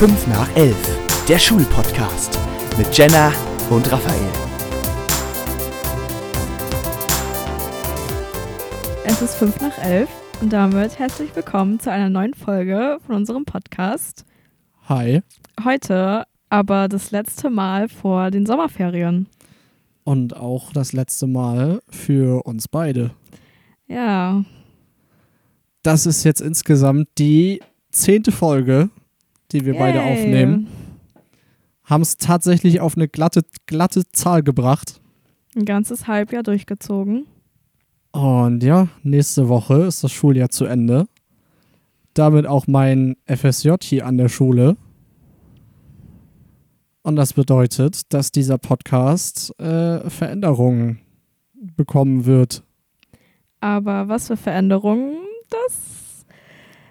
5 0.00 0.28
nach 0.28 0.56
11, 0.56 0.74
der 1.28 1.38
Schulpodcast 1.38 2.38
mit 2.78 2.96
Jenna 2.96 3.34
und 3.68 3.92
Raphael. 3.92 4.30
Es 9.04 9.20
ist 9.20 9.34
5 9.34 9.60
nach 9.60 9.76
11 9.76 10.08
und 10.40 10.54
damit 10.54 10.98
herzlich 10.98 11.36
willkommen 11.36 11.80
zu 11.80 11.92
einer 11.92 12.08
neuen 12.08 12.32
Folge 12.32 12.96
von 13.04 13.14
unserem 13.14 13.44
Podcast. 13.44 14.24
Hi. 14.88 15.20
Heute 15.62 16.24
aber 16.48 16.88
das 16.88 17.10
letzte 17.10 17.50
Mal 17.50 17.90
vor 17.90 18.30
den 18.30 18.46
Sommerferien. 18.46 19.26
Und 20.04 20.34
auch 20.34 20.72
das 20.72 20.94
letzte 20.94 21.26
Mal 21.26 21.82
für 21.90 22.46
uns 22.46 22.68
beide. 22.68 23.10
Ja. 23.86 24.46
Das 25.82 26.06
ist 26.06 26.24
jetzt 26.24 26.40
insgesamt 26.40 27.08
die 27.18 27.60
zehnte 27.90 28.32
Folge, 28.32 28.88
die 29.52 29.64
wir 29.64 29.74
Yay. 29.74 29.80
beide 29.80 30.02
aufnehmen. 30.02 30.68
Haben 31.84 32.02
es 32.02 32.16
tatsächlich 32.16 32.80
auf 32.80 32.96
eine 32.96 33.08
glatte, 33.08 33.42
glatte 33.66 34.04
Zahl 34.12 34.42
gebracht. 34.42 35.00
Ein 35.56 35.64
ganzes 35.64 36.06
Halbjahr 36.06 36.42
durchgezogen. 36.42 37.26
Und 38.12 38.62
ja, 38.62 38.88
nächste 39.02 39.48
Woche 39.48 39.82
ist 39.82 40.04
das 40.04 40.12
Schuljahr 40.12 40.50
zu 40.50 40.64
Ende. 40.64 41.06
Damit 42.14 42.46
auch 42.46 42.66
mein 42.66 43.16
FSJ 43.26 43.74
hier 43.82 44.06
an 44.06 44.16
der 44.18 44.28
Schule. 44.28 44.76
Und 47.02 47.16
das 47.16 47.32
bedeutet, 47.32 48.12
dass 48.12 48.30
dieser 48.30 48.58
Podcast 48.58 49.58
äh, 49.58 50.08
Veränderungen 50.10 51.00
bekommen 51.76 52.26
wird. 52.26 52.62
Aber 53.60 54.08
was 54.08 54.26
für 54.26 54.36
Veränderungen? 54.36 55.14
Das. 55.48 56.09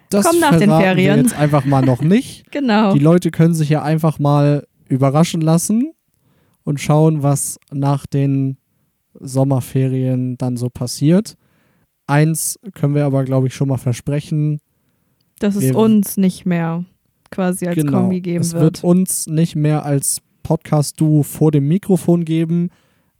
Das 0.10 0.26
Kommt 0.26 0.42
nach 0.42 0.58
den 0.58 0.70
Ferien. 0.70 1.16
Wir 1.18 1.24
jetzt 1.24 1.38
einfach 1.38 1.66
mal 1.66 1.86
noch 1.86 2.02
nicht. 2.02 2.46
Genau. 2.52 2.94
Die 2.94 3.00
Leute 3.00 3.30
können 3.32 3.54
sich 3.54 3.70
ja 3.70 3.84
einfach 3.84 4.18
mal 4.20 4.66
überraschen 4.88 5.42
lassen 5.42 5.92
und 6.64 6.80
schauen, 6.80 7.22
was 7.22 7.60
nach 7.72 8.06
den 8.08 8.58
Sommerferien 9.14 10.38
dann 10.38 10.58
so 10.58 10.70
passiert. 10.70 11.36
Eins 12.08 12.60
können 12.74 12.96
wir 12.96 13.06
aber, 13.06 13.24
glaube 13.24 13.48
ich, 13.48 13.54
schon 13.54 13.68
mal 13.68 13.78
versprechen. 13.78 14.60
Dass 15.40 15.56
es 15.56 15.72
uns 15.76 16.18
nicht 16.18 16.46
mehr 16.46 16.84
quasi 17.32 17.68
als 17.68 17.76
genau, 17.76 18.02
Kombi 18.02 18.22
geben 18.22 18.42
es 18.42 18.54
wird. 18.54 18.64
wird 18.64 18.84
uns 18.84 19.28
nicht 19.28 19.56
mehr 19.56 19.86
als 19.86 20.22
Podcast-Duo 20.44 21.22
vor 21.24 21.52
dem 21.52 21.68
Mikrofon 21.68 22.26
geben, 22.26 22.70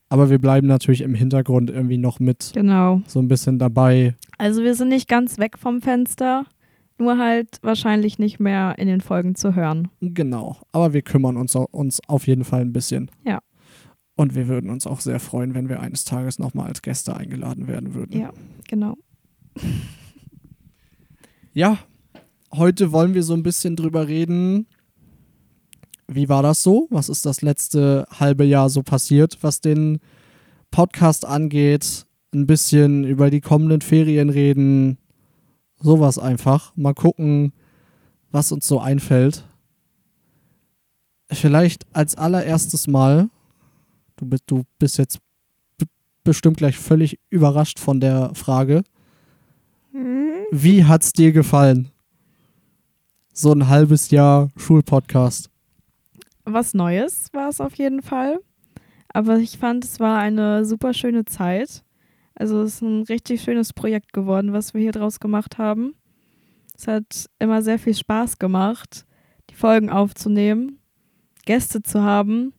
aber 0.10 0.30
wir 0.32 0.40
bleiben 0.40 0.68
natürlich 0.68 1.02
im 1.02 1.14
Hintergrund 1.14 1.70
irgendwie 1.70 2.00
noch 2.00 2.20
mit 2.20 2.52
Genau. 2.56 3.02
so 3.06 3.20
ein 3.20 3.28
bisschen 3.28 3.60
dabei. 3.60 4.16
Also 4.40 4.64
wir 4.64 4.74
sind 4.74 4.90
nicht 4.90 5.08
ganz 5.08 5.38
weg 5.38 5.58
vom 5.60 5.82
Fenster, 5.82 6.46
nur 7.00 7.18
halt 7.18 7.60
wahrscheinlich 7.62 8.20
nicht 8.20 8.40
mehr 8.40 8.76
in 8.78 8.88
den 8.88 9.02
Folgen 9.02 9.36
zu 9.36 9.56
hören. 9.56 9.90
Genau, 10.02 10.58
aber 10.72 10.94
wir 10.94 11.02
kümmern 11.02 11.38
uns, 11.38 11.56
uns 11.56 12.00
auf 12.08 12.28
jeden 12.28 12.44
Fall 12.44 12.62
ein 12.62 12.74
bisschen. 12.74 13.10
Ja. 13.26 13.40
Und 14.16 14.36
wir 14.36 14.48
würden 14.48 14.70
uns 14.70 14.86
auch 14.86 15.00
sehr 15.00 15.20
freuen, 15.20 15.54
wenn 15.54 15.70
wir 15.70 15.80
eines 15.80 16.04
Tages 16.04 16.40
nochmal 16.40 16.68
als 16.68 16.82
Gäste 16.82 17.16
eingeladen 17.16 17.68
werden 17.68 17.94
würden. 17.94 18.20
Ja, 18.20 18.34
genau. 18.68 18.98
Ja, 21.54 21.78
heute 22.54 22.92
wollen 22.92 23.14
wir 23.14 23.24
so 23.24 23.34
ein 23.34 23.44
bisschen 23.44 23.76
drüber 23.76 24.08
reden. 24.08 24.68
Wie 26.08 26.28
war 26.28 26.44
das 26.44 26.64
so? 26.64 26.88
Was 26.90 27.08
ist 27.08 27.26
das 27.26 27.42
letzte 27.42 28.06
halbe 28.12 28.44
Jahr 28.44 28.70
so 28.70 28.84
passiert, 28.84 29.38
was 29.42 29.62
den 29.62 30.00
Podcast 30.72 31.26
angeht? 31.26 32.06
Ein 32.34 32.46
bisschen 32.46 33.04
über 33.04 33.30
die 33.30 33.42
kommenden 33.42 33.82
Ferien 33.82 34.30
reden. 34.30 34.98
Sowas 35.80 36.20
einfach. 36.20 36.74
Mal 36.76 36.94
gucken, 36.94 37.54
was 38.32 38.52
uns 38.52 38.68
so 38.68 38.80
einfällt. 38.80 39.46
Vielleicht 41.32 41.86
als 41.94 42.16
allererstes 42.16 42.88
Mal, 42.88 43.30
du 44.18 44.26
bist, 44.26 44.44
du 44.48 44.64
bist 44.78 44.98
jetzt 44.98 45.20
bestimmt 46.24 46.58
gleich 46.58 46.78
völlig 46.78 47.20
überrascht 47.30 47.80
von 47.80 48.00
der 48.00 48.34
Frage. 48.36 48.84
Wie 50.52 50.86
hat's 50.86 51.14
dir 51.14 51.32
gefallen? 51.32 51.92
So 53.34 53.52
ein 53.54 53.68
halbes 53.68 54.10
Jahr 54.10 54.50
Schulpodcast. 54.58 55.50
Was 56.44 56.74
Neues 56.74 57.30
war 57.34 57.50
es 57.50 57.62
auf 57.62 57.76
jeden 57.76 58.02
Fall. 58.02 58.40
Aber 59.14 59.38
ich 59.38 59.58
fand, 59.58 59.86
es 59.86 60.00
war 60.00 60.18
eine 60.18 60.66
super 60.66 60.94
schöne 60.94 61.26
Zeit. 61.26 61.84
Also 62.40 62.62
es 62.62 62.76
ist 62.76 62.82
ein 62.82 63.04
richtig 63.04 63.42
schönes 63.42 63.74
Projekt 63.74 64.14
geworden, 64.14 64.54
was 64.54 64.74
wir 64.74 64.82
hier 64.82 64.94
draus 64.94 65.20
gemacht 65.20 65.58
haben. 65.58 65.94
Es 66.76 66.88
hat 66.88 67.26
immer 67.38 67.62
sehr 67.62 67.78
viel 67.78 67.94
Spaß 67.94 68.40
gemacht, 68.40 69.06
die 69.50 69.56
Folgen 69.56 69.90
aufzunehmen, 69.90 70.80
Gäste 71.46 71.84
zu 71.84 72.02
haben, 72.02 72.54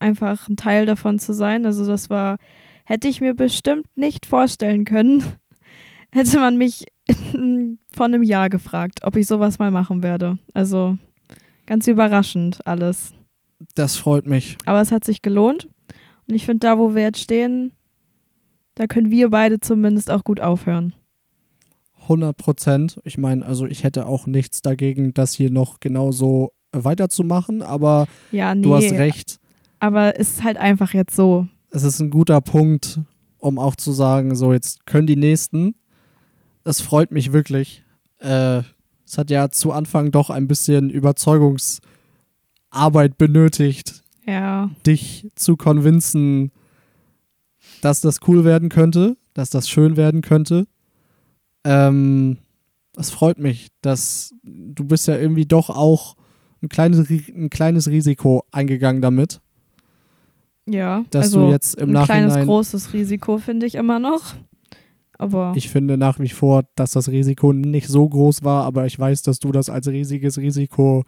einfach 0.00 0.48
ein 0.48 0.56
Teil 0.56 0.84
davon 0.84 1.20
zu 1.20 1.32
sein. 1.32 1.64
Also 1.64 1.86
das 1.86 2.10
war, 2.10 2.38
hätte 2.84 3.06
ich 3.06 3.20
mir 3.20 3.34
bestimmt 3.34 3.86
nicht 3.94 4.26
vorstellen 4.26 4.84
können, 4.84 5.22
hätte 6.10 6.40
man 6.40 6.56
mich 6.56 6.86
vor 7.94 8.06
einem 8.06 8.24
Jahr 8.24 8.50
gefragt, 8.50 9.04
ob 9.04 9.14
ich 9.14 9.28
sowas 9.28 9.60
mal 9.60 9.70
machen 9.70 10.02
werde. 10.02 10.38
Also 10.54 10.98
ganz 11.66 11.86
überraschend 11.86 12.66
alles. 12.66 13.14
Das 13.76 13.96
freut 13.96 14.26
mich. 14.26 14.58
Aber 14.66 14.80
es 14.80 14.90
hat 14.90 15.04
sich 15.04 15.22
gelohnt. 15.22 15.68
Und 16.26 16.34
ich 16.34 16.46
finde, 16.46 16.66
da, 16.66 16.78
wo 16.78 16.96
wir 16.96 17.02
jetzt 17.02 17.20
stehen, 17.20 17.72
da 18.78 18.86
können 18.86 19.10
wir 19.10 19.30
beide 19.30 19.58
zumindest 19.58 20.08
auch 20.10 20.22
gut 20.22 20.40
aufhören. 20.40 20.94
100 22.02 22.36
Prozent. 22.36 23.00
Ich 23.02 23.18
meine, 23.18 23.44
also 23.44 23.66
ich 23.66 23.82
hätte 23.82 24.06
auch 24.06 24.26
nichts 24.26 24.62
dagegen, 24.62 25.12
das 25.14 25.32
hier 25.34 25.50
noch 25.50 25.80
genauso 25.80 26.52
weiterzumachen, 26.72 27.60
aber 27.62 28.06
Ja, 28.30 28.54
nee. 28.54 28.62
du 28.62 28.74
hast 28.76 28.92
recht. 28.92 29.38
Aber 29.80 30.18
es 30.18 30.30
ist 30.30 30.44
halt 30.44 30.56
einfach 30.58 30.94
jetzt 30.94 31.16
so. 31.16 31.48
Es 31.70 31.82
ist 31.82 31.98
ein 32.00 32.10
guter 32.10 32.40
Punkt, 32.40 33.00
um 33.38 33.58
auch 33.58 33.74
zu 33.74 33.90
sagen, 33.92 34.36
so 34.36 34.52
jetzt 34.52 34.86
können 34.86 35.06
die 35.08 35.16
Nächsten. 35.16 35.74
Es 36.64 36.80
freut 36.80 37.10
mich 37.10 37.32
wirklich. 37.32 37.82
Äh, 38.20 38.62
es 39.04 39.18
hat 39.18 39.30
ja 39.30 39.48
zu 39.50 39.72
Anfang 39.72 40.12
doch 40.12 40.30
ein 40.30 40.46
bisschen 40.46 40.88
Überzeugungsarbeit 40.90 43.18
benötigt, 43.18 44.02
Ja. 44.26 44.70
dich 44.86 45.28
zu 45.34 45.56
convincen, 45.56 46.52
dass 47.82 48.00
das 48.00 48.20
cool 48.26 48.44
werden 48.44 48.68
könnte, 48.68 49.16
dass 49.34 49.50
das 49.50 49.68
schön 49.68 49.96
werden 49.96 50.20
könnte. 50.22 50.66
Ähm, 51.64 52.38
es 52.96 53.10
freut 53.10 53.38
mich, 53.38 53.68
dass 53.82 54.34
du 54.42 54.84
bist 54.84 55.06
ja 55.08 55.16
irgendwie 55.16 55.46
doch 55.46 55.70
auch 55.70 56.16
ein 56.62 56.68
kleines, 56.68 57.08
ein 57.10 57.50
kleines 57.50 57.88
Risiko 57.88 58.44
eingegangen 58.50 59.00
damit, 59.02 59.40
Ja. 60.66 61.04
dass 61.10 61.26
also 61.26 61.46
du 61.46 61.52
jetzt 61.52 61.74
im 61.76 61.94
ein 61.96 62.04
kleines, 62.04 62.28
Nachhinein. 62.30 62.46
großes 62.46 62.92
Risiko 62.92 63.38
finde 63.38 63.66
ich 63.66 63.74
immer 63.76 63.98
noch. 63.98 64.34
Aber 65.20 65.52
Ich 65.56 65.68
finde 65.68 65.96
nach 65.96 66.20
wie 66.20 66.28
vor, 66.28 66.64
dass 66.76 66.92
das 66.92 67.08
Risiko 67.08 67.52
nicht 67.52 67.88
so 67.88 68.08
groß 68.08 68.44
war, 68.44 68.64
aber 68.64 68.86
ich 68.86 68.98
weiß, 68.98 69.22
dass 69.22 69.40
du 69.40 69.50
das 69.50 69.68
als 69.68 69.88
riesiges 69.88 70.38
Risiko 70.38 71.04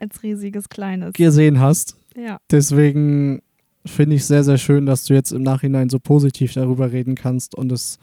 als 0.00 0.22
riesiges 0.22 0.68
kleines. 0.68 1.12
gesehen 1.12 1.60
hast. 1.60 1.96
Ja. 2.16 2.38
Deswegen 2.50 3.42
finde 3.86 4.16
ich 4.16 4.24
sehr, 4.24 4.44
sehr 4.44 4.58
schön, 4.58 4.86
dass 4.86 5.04
du 5.04 5.14
jetzt 5.14 5.32
im 5.32 5.42
Nachhinein 5.42 5.88
so 5.88 5.98
positiv 5.98 6.52
darüber 6.54 6.92
reden 6.92 7.14
kannst 7.14 7.54
und 7.54 7.72
es 7.72 7.98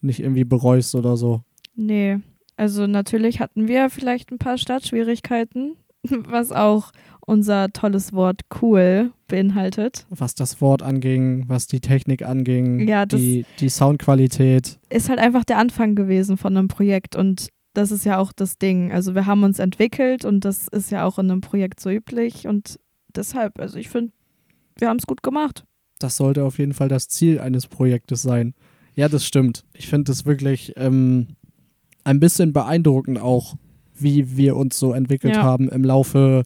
nicht 0.00 0.20
irgendwie 0.20 0.44
bereust 0.44 0.94
oder 0.94 1.16
so. 1.16 1.42
Nee. 1.74 2.18
Also 2.56 2.86
natürlich 2.86 3.40
hatten 3.40 3.68
wir 3.68 3.90
vielleicht 3.90 4.30
ein 4.32 4.38
paar 4.38 4.58
Startschwierigkeiten, 4.58 5.76
was 6.02 6.52
auch 6.52 6.92
unser 7.26 7.68
tolles 7.72 8.12
Wort 8.12 8.40
cool 8.60 9.12
beinhaltet. 9.28 10.04
Was 10.10 10.34
das 10.34 10.60
Wort 10.60 10.82
anging, 10.82 11.44
was 11.48 11.68
die 11.68 11.80
Technik 11.80 12.22
anging, 12.26 12.88
Ja, 12.88 13.06
die, 13.06 13.44
die 13.60 13.68
Soundqualität. 13.68 14.78
ist 14.90 15.08
halt 15.08 15.20
einfach 15.20 15.44
der 15.44 15.58
Anfang 15.58 15.94
gewesen 15.94 16.36
von 16.36 16.56
einem 16.56 16.68
Projekt 16.68 17.14
und 17.14 17.48
das 17.72 17.92
ist 17.92 18.04
ja 18.04 18.18
auch 18.18 18.32
das 18.32 18.58
Ding. 18.58 18.90
Also 18.90 19.14
wir 19.14 19.26
haben 19.26 19.44
uns 19.44 19.60
entwickelt 19.60 20.24
und 20.24 20.44
das 20.44 20.66
ist 20.66 20.90
ja 20.90 21.04
auch 21.04 21.18
in 21.20 21.30
einem 21.30 21.40
Projekt 21.40 21.78
so 21.78 21.88
üblich 21.90 22.48
und 22.48 22.80
deshalb, 23.14 23.60
also 23.60 23.78
ich 23.78 23.88
finde, 23.90 24.12
wir 24.80 24.88
haben 24.88 24.98
es 24.98 25.06
gut 25.06 25.22
gemacht. 25.22 25.64
Das 25.98 26.16
sollte 26.16 26.44
auf 26.44 26.58
jeden 26.58 26.72
Fall 26.74 26.88
das 26.88 27.08
Ziel 27.08 27.38
eines 27.40 27.66
Projektes 27.66 28.22
sein. 28.22 28.54
Ja, 28.94 29.08
das 29.08 29.24
stimmt. 29.24 29.64
Ich 29.74 29.88
finde 29.88 30.12
es 30.12 30.24
wirklich 30.26 30.72
ähm, 30.76 31.28
ein 32.04 32.20
bisschen 32.20 32.52
beeindruckend 32.52 33.20
auch, 33.20 33.56
wie 33.94 34.36
wir 34.36 34.56
uns 34.56 34.78
so 34.78 34.92
entwickelt 34.92 35.36
Ja. 35.36 35.42
haben 35.42 35.68
im 35.68 35.84
Laufe, 35.84 36.42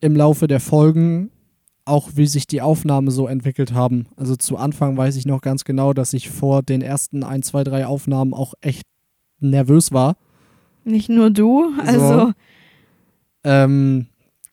im 0.00 0.14
Laufe 0.16 0.46
der 0.46 0.60
Folgen, 0.60 1.30
auch 1.84 2.10
wie 2.14 2.26
sich 2.26 2.46
die 2.46 2.62
Aufnahmen 2.62 3.10
so 3.10 3.26
entwickelt 3.26 3.74
haben. 3.74 4.06
Also 4.16 4.36
zu 4.36 4.56
Anfang 4.56 4.96
weiß 4.96 5.16
ich 5.16 5.26
noch 5.26 5.40
ganz 5.42 5.64
genau, 5.64 5.92
dass 5.92 6.12
ich 6.12 6.30
vor 6.30 6.62
den 6.62 6.80
ersten 6.80 7.24
ein, 7.24 7.42
zwei, 7.42 7.64
drei 7.64 7.86
Aufnahmen 7.86 8.32
auch 8.32 8.54
echt 8.60 8.86
nervös 9.40 9.92
war. 9.92 10.16
Nicht 10.84 11.08
nur 11.08 11.30
du, 11.30 11.72
also 11.84 12.32
Ähm, 13.42 14.06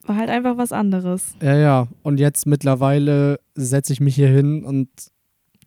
war 0.06 0.16
halt 0.16 0.30
einfach 0.30 0.58
was 0.58 0.72
anderes. 0.72 1.36
Ja, 1.42 1.56
ja. 1.56 1.88
Und 2.04 2.20
jetzt 2.20 2.46
mittlerweile 2.46 3.40
setze 3.56 3.94
ich 3.94 4.00
mich 4.00 4.16
hier 4.16 4.30
hin 4.30 4.64
und 4.64 4.90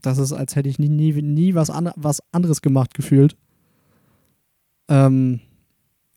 das 0.03 0.19
ist, 0.19 0.33
als 0.33 0.55
hätte 0.57 0.69
ich 0.69 0.79
nie, 0.79 0.89
nie, 0.89 1.13
nie 1.23 1.55
was, 1.55 1.71
an, 1.71 1.91
was 1.97 2.23
anderes 2.33 2.63
gemacht 2.63 2.95
gefühlt. 2.95 3.37
Ähm, 4.89 5.41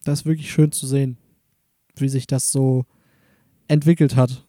das 0.04 0.22
ist 0.22 0.26
wirklich 0.26 0.52
schön 0.52 0.72
zu 0.72 0.88
sehen, 0.88 1.18
wie 1.96 2.10
sich 2.10 2.28
das 2.28 2.52
so 2.52 2.86
entwickelt 3.68 4.16
hat. 4.16 4.46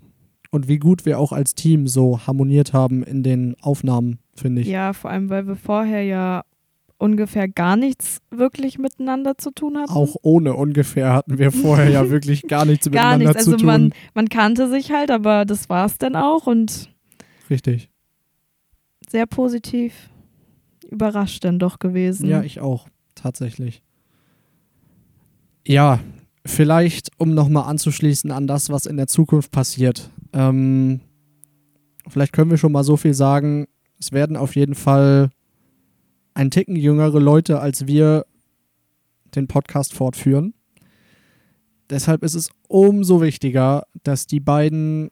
Und 0.51 0.67
wie 0.67 0.79
gut 0.79 1.05
wir 1.05 1.19
auch 1.19 1.33
als 1.33 1.55
Team 1.55 1.87
so 1.87 2.27
harmoniert 2.27 2.73
haben 2.73 3.03
in 3.03 3.23
den 3.23 3.55
Aufnahmen, 3.61 4.19
finde 4.35 4.63
ich. 4.63 4.69
Ja, 4.69 4.95
vor 4.95 5.11
allem, 5.11 5.29
weil 5.29 5.47
wir 5.47 5.57
vorher 5.57 6.03
ja 6.03 6.43
ungefähr 6.99 7.49
gar 7.49 7.77
nichts 7.77 8.19
wirklich 8.31 8.79
miteinander 8.79 9.39
zu 9.39 9.51
tun 9.53 9.79
hatten. 9.79 9.93
Auch 9.93 10.17
ohne 10.23 10.55
ungefähr 10.55 11.13
hatten 11.13 11.39
wir 11.39 11.53
vorher 11.53 11.89
ja 11.89 12.11
wirklich 12.11 12.43
gar 12.43 12.65
nichts 12.65 12.91
gar 12.91 13.17
miteinander 13.17 13.27
nichts. 13.29 13.37
Also 13.37 13.53
zu 13.53 13.57
tun. 13.59 13.67
man, 13.67 13.93
man 14.15 14.29
kannte 14.29 14.69
sich 14.69 14.91
halt, 14.91 15.11
aber 15.11 15.45
das 15.45 15.69
war 15.69 15.87
es 15.87 15.99
dann 15.99 16.17
auch 16.17 16.47
und 16.47 16.91
Richtig. 17.49 17.89
sehr 19.09 19.27
positiv 19.27 20.11
überrascht 20.91 21.45
dann 21.45 21.59
doch 21.59 21.79
gewesen. 21.79 22.29
Ja, 22.29 22.43
ich 22.43 22.61
auch, 22.61 22.89
tatsächlich. 23.15 23.83
Ja, 25.67 26.01
vielleicht, 26.45 27.11
um 27.19 27.35
nochmal 27.35 27.65
anzuschließen 27.65 28.31
an 28.31 28.47
das, 28.47 28.71
was 28.71 28.87
in 28.87 28.97
der 28.97 29.07
Zukunft 29.07 29.51
passiert. 29.53 30.11
Ähm, 30.33 31.01
vielleicht 32.09 32.33
können 32.33 32.51
wir 32.51 32.57
schon 32.59 32.73
mal 32.73 32.85
so 32.85 32.97
viel 32.97 33.15
sagen. 33.15 33.67
Es 34.01 34.13
werden 34.13 34.37
auf 34.37 34.57
jeden 34.57 34.75
Fall 34.75 35.31
ein 36.39 36.53
Ticken 36.53 36.77
jüngere 36.77 37.19
Leute 37.19 37.59
als 37.59 37.89
wir 37.89 38.25
den 39.35 39.49
Podcast 39.49 39.93
fortführen. 39.93 40.55
Deshalb 41.91 42.23
ist 42.23 42.35
es 42.35 42.51
umso 42.69 43.21
wichtiger, 43.21 43.83
dass 44.05 44.29
die 44.29 44.39
beiden 44.39 45.11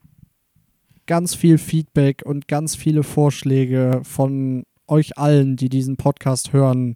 ganz 1.06 1.34
viel 1.34 1.58
Feedback 1.58 2.22
und 2.24 2.46
ganz 2.46 2.76
viele 2.76 3.02
Vorschläge 3.02 4.02
von 4.04 4.62
euch 4.86 5.18
allen, 5.18 5.56
die 5.56 5.68
diesen 5.68 5.96
Podcast 5.96 6.52
hören, 6.52 6.94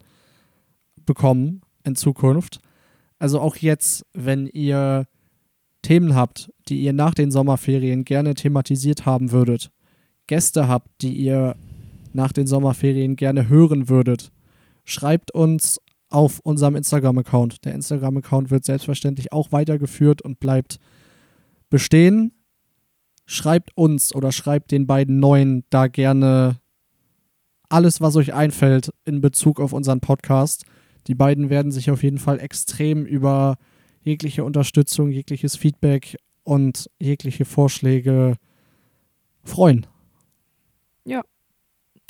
bekommen 1.05 1.63
in 1.83 1.97
Zukunft. 1.97 2.61
Also 3.19 3.41
auch 3.41 3.57
jetzt, 3.57 4.07
wenn 4.13 4.47
ihr 4.47 5.09
Themen 5.83 6.15
habt, 6.15 6.53
die 6.69 6.81
ihr 6.83 6.93
nach 6.93 7.15
den 7.15 7.33
Sommerferien 7.33 8.05
gerne 8.05 8.35
thematisiert 8.35 9.07
haben 9.07 9.33
würdet, 9.33 9.73
Gäste 10.29 10.69
habt, 10.69 10.89
die 11.03 11.15
ihr 11.15 11.57
nach 12.13 12.33
den 12.33 12.47
Sommerferien 12.47 13.17
gerne 13.17 13.49
hören 13.49 13.89
würdet, 13.89 14.33
schreibt 14.85 15.33
uns 15.33 15.81
auf 16.09 16.41
unserem 16.41 16.77
Instagram-Account. 16.77 17.65
Der 17.65 17.75
Instagram-Account 17.75 18.51
wird 18.51 18.65
selbstverständlich 18.65 19.33
auch 19.33 19.53
weitergeführt 19.53 20.23
und 20.23 20.41
bleibt 20.41 20.79
bestehen. 21.71 22.33
Schreibt 23.27 23.77
uns 23.77 24.15
oder 24.15 24.33
schreibt 24.33 24.73
den 24.73 24.87
beiden 24.87 25.21
Neuen 25.21 25.65
da 25.71 25.87
gerne 25.87 26.59
alles, 27.69 28.01
was 28.01 28.17
euch 28.17 28.35
einfällt 28.35 28.93
in 29.05 29.21
Bezug 29.21 29.61
auf 29.61 29.73
unseren 29.73 30.01
Podcast. 30.01 30.65
Die 31.07 31.15
beiden 31.15 31.49
werden 31.49 31.71
sich 31.71 31.91
auf 31.91 32.03
jeden 32.03 32.19
Fall 32.19 32.41
extrem 32.41 33.07
über 33.07 33.57
jegliche 34.03 34.45
Unterstützung, 34.45 35.11
jegliches 35.11 35.57
Feedback 35.57 36.17
und 36.43 36.91
jegliche 36.99 37.45
Vorschläge 37.45 38.37
freuen. 39.45 39.87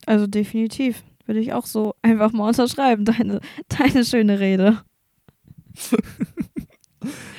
Also 0.07 0.27
definitiv. 0.27 1.03
Würde 1.27 1.41
ich 1.41 1.53
auch 1.53 1.67
so 1.67 1.95
einfach 2.03 2.33
mal 2.33 2.49
unterschreiben, 2.49 3.05
deine, 3.05 3.41
deine 3.69 4.05
schöne 4.05 4.41
Rede. 4.41 4.83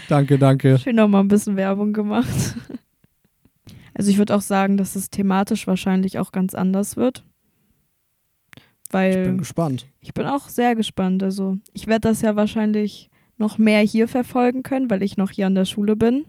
Danke, 0.10 0.38
danke. 0.38 0.78
Schön 0.78 0.96
nochmal 0.98 1.24
ein 1.24 1.30
bisschen 1.30 1.56
Werbung 1.56 1.94
gemacht. 1.94 2.28
Also 3.94 4.10
ich 4.10 4.18
würde 4.18 4.34
auch 4.36 4.42
sagen, 4.42 4.78
dass 4.78 4.96
es 4.96 5.10
thematisch 5.10 5.68
wahrscheinlich 5.68 6.18
auch 6.18 6.32
ganz 6.32 6.56
anders 6.56 6.96
wird. 6.96 7.26
Ich 8.56 8.64
Weil 8.90 9.26
bin 9.26 9.38
gespannt. 9.38 9.86
ich 10.00 10.14
bin 10.14 10.26
auch 10.26 10.48
sehr 10.48 10.76
gespannt. 10.76 11.22
Also 11.22 11.58
ich 11.74 11.88
werde 11.88 12.08
das 12.08 12.22
ja 12.22 12.38
wahrscheinlich 12.38 13.10
noch 13.38 13.58
mehr 13.58 13.82
hier 13.82 14.08
verfolgen 14.08 14.64
können, 14.64 14.90
weil 14.90 15.04
ich 15.04 15.18
noch 15.18 15.30
hier 15.30 15.46
an 15.46 15.56
der 15.56 15.66
Schule 15.66 15.98
bin. 15.98 16.26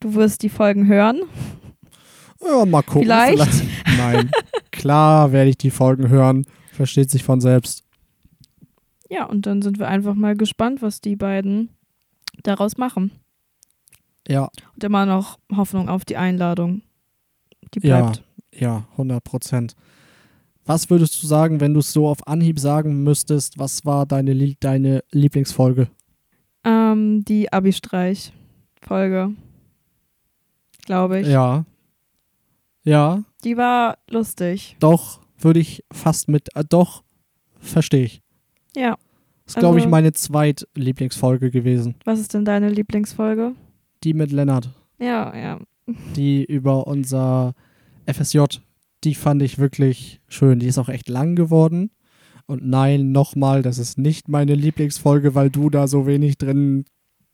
Du 0.00 0.14
wirst 0.14 0.42
die 0.42 0.48
Folgen 0.48 0.88
hören. 0.88 1.20
Ja, 2.42 2.64
mal 2.64 2.82
gucken. 2.82 3.02
Vielleicht. 3.02 3.62
Nein. 3.98 4.30
Klar 4.76 5.32
werde 5.32 5.50
ich 5.50 5.58
die 5.58 5.70
Folgen 5.70 6.08
hören. 6.08 6.46
Versteht 6.72 7.10
sich 7.10 7.24
von 7.24 7.40
selbst. 7.40 7.82
Ja, 9.08 9.24
und 9.24 9.46
dann 9.46 9.62
sind 9.62 9.78
wir 9.78 9.88
einfach 9.88 10.14
mal 10.14 10.36
gespannt, 10.36 10.82
was 10.82 11.00
die 11.00 11.16
beiden 11.16 11.70
daraus 12.42 12.76
machen. 12.76 13.10
Ja, 14.28 14.48
Und 14.74 14.82
immer 14.84 15.06
noch 15.06 15.38
Hoffnung 15.54 15.88
auf 15.88 16.04
die 16.04 16.16
Einladung. 16.16 16.82
Die 17.74 17.86
Ja. 17.86 18.00
bleibt. 18.02 18.24
ja, 18.52 18.86
100 18.96 19.22
Prozent. 19.22 19.74
Was 20.64 20.90
würdest 20.90 21.22
du 21.22 21.26
sagen, 21.28 21.60
wenn 21.60 21.74
du 21.74 21.80
es 21.80 21.92
so 21.92 22.08
auf 22.08 22.26
Anhieb 22.26 22.58
sagen 22.58 23.04
müsstest? 23.04 23.58
Was 23.58 23.84
war 23.84 24.04
deine, 24.04 24.34
deine 24.58 25.04
Lieblingsfolge? 25.12 25.88
Ähm, 26.64 27.24
die 27.24 27.52
Abi-Streich-Folge. 27.52 29.32
Glaube 30.84 31.20
ich. 31.20 31.28
Ja. 31.28 31.64
Ja, 32.82 33.22
Die 33.46 33.56
war 33.56 33.98
lustig. 34.10 34.76
doch, 34.80 35.20
würde 35.38 35.60
ich 35.60 35.84
fast 35.92 36.28
mit. 36.28 36.48
Äh, 36.56 36.64
doch, 36.68 37.02
verstehe 37.60 38.04
ich. 38.04 38.22
Ja. 38.76 38.96
Ist, 39.46 39.56
glaube 39.56 39.78
ich, 39.78 39.84
Also- 39.84 39.90
meine 39.90 40.12
zweitlieblingsfolge 40.12 41.50
gewesen. 41.50 41.94
Was 42.04 42.18
ist 42.18 42.34
denn 42.34 42.44
deine 42.44 42.68
Lieblingsfolge? 42.68 43.52
Die 44.02 44.12
mit 44.14 44.32
Lennart. 44.32 44.70
Ja, 44.98 45.34
ja. 45.36 45.60
Die 46.16 46.44
über 46.44 46.86
unser 46.88 47.54
FSJ. 48.06 48.58
Die 49.04 49.14
fand 49.14 49.42
ich 49.42 49.58
wirklich 49.58 50.20
schön. 50.26 50.58
Die 50.58 50.66
ist 50.66 50.78
auch 50.78 50.88
echt 50.88 51.08
lang 51.08 51.36
geworden. 51.36 51.90
Und 52.46 52.66
nein, 52.66 53.12
nochmal, 53.12 53.62
das 53.62 53.78
ist 53.78 53.98
nicht 53.98 54.28
meine 54.28 54.54
Lieblingsfolge, 54.54 55.34
weil 55.34 55.50
du 55.50 55.70
da 55.70 55.86
so 55.86 56.06
wenig 56.06 56.38
drin 56.38 56.84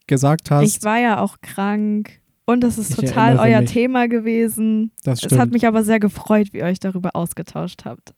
gesagt 0.06 0.50
hast. 0.50 0.76
Ich 0.76 0.82
war 0.84 0.98
ja 0.98 1.20
auch 1.20 1.36
krank. 1.40 2.20
Und 2.52 2.64
es 2.64 2.78
ist 2.78 2.90
Ich 2.90 2.96
total 2.96 3.38
euer 3.38 3.60
mich. 3.62 3.70
Thema 3.72 4.08
gewesen. 4.08 4.92
das 5.04 5.18
Es 5.20 5.24
stimmt. 5.26 5.40
hat 5.40 5.50
mich 5.50 5.66
aber 5.66 5.82
sehr 5.84 6.00
gefreut, 6.00 6.48
wie 6.52 6.58
ihr 6.58 6.64
euch 6.64 6.80
darüber 6.80 7.16
ausgetauscht 7.16 7.84
habt. 7.84 8.14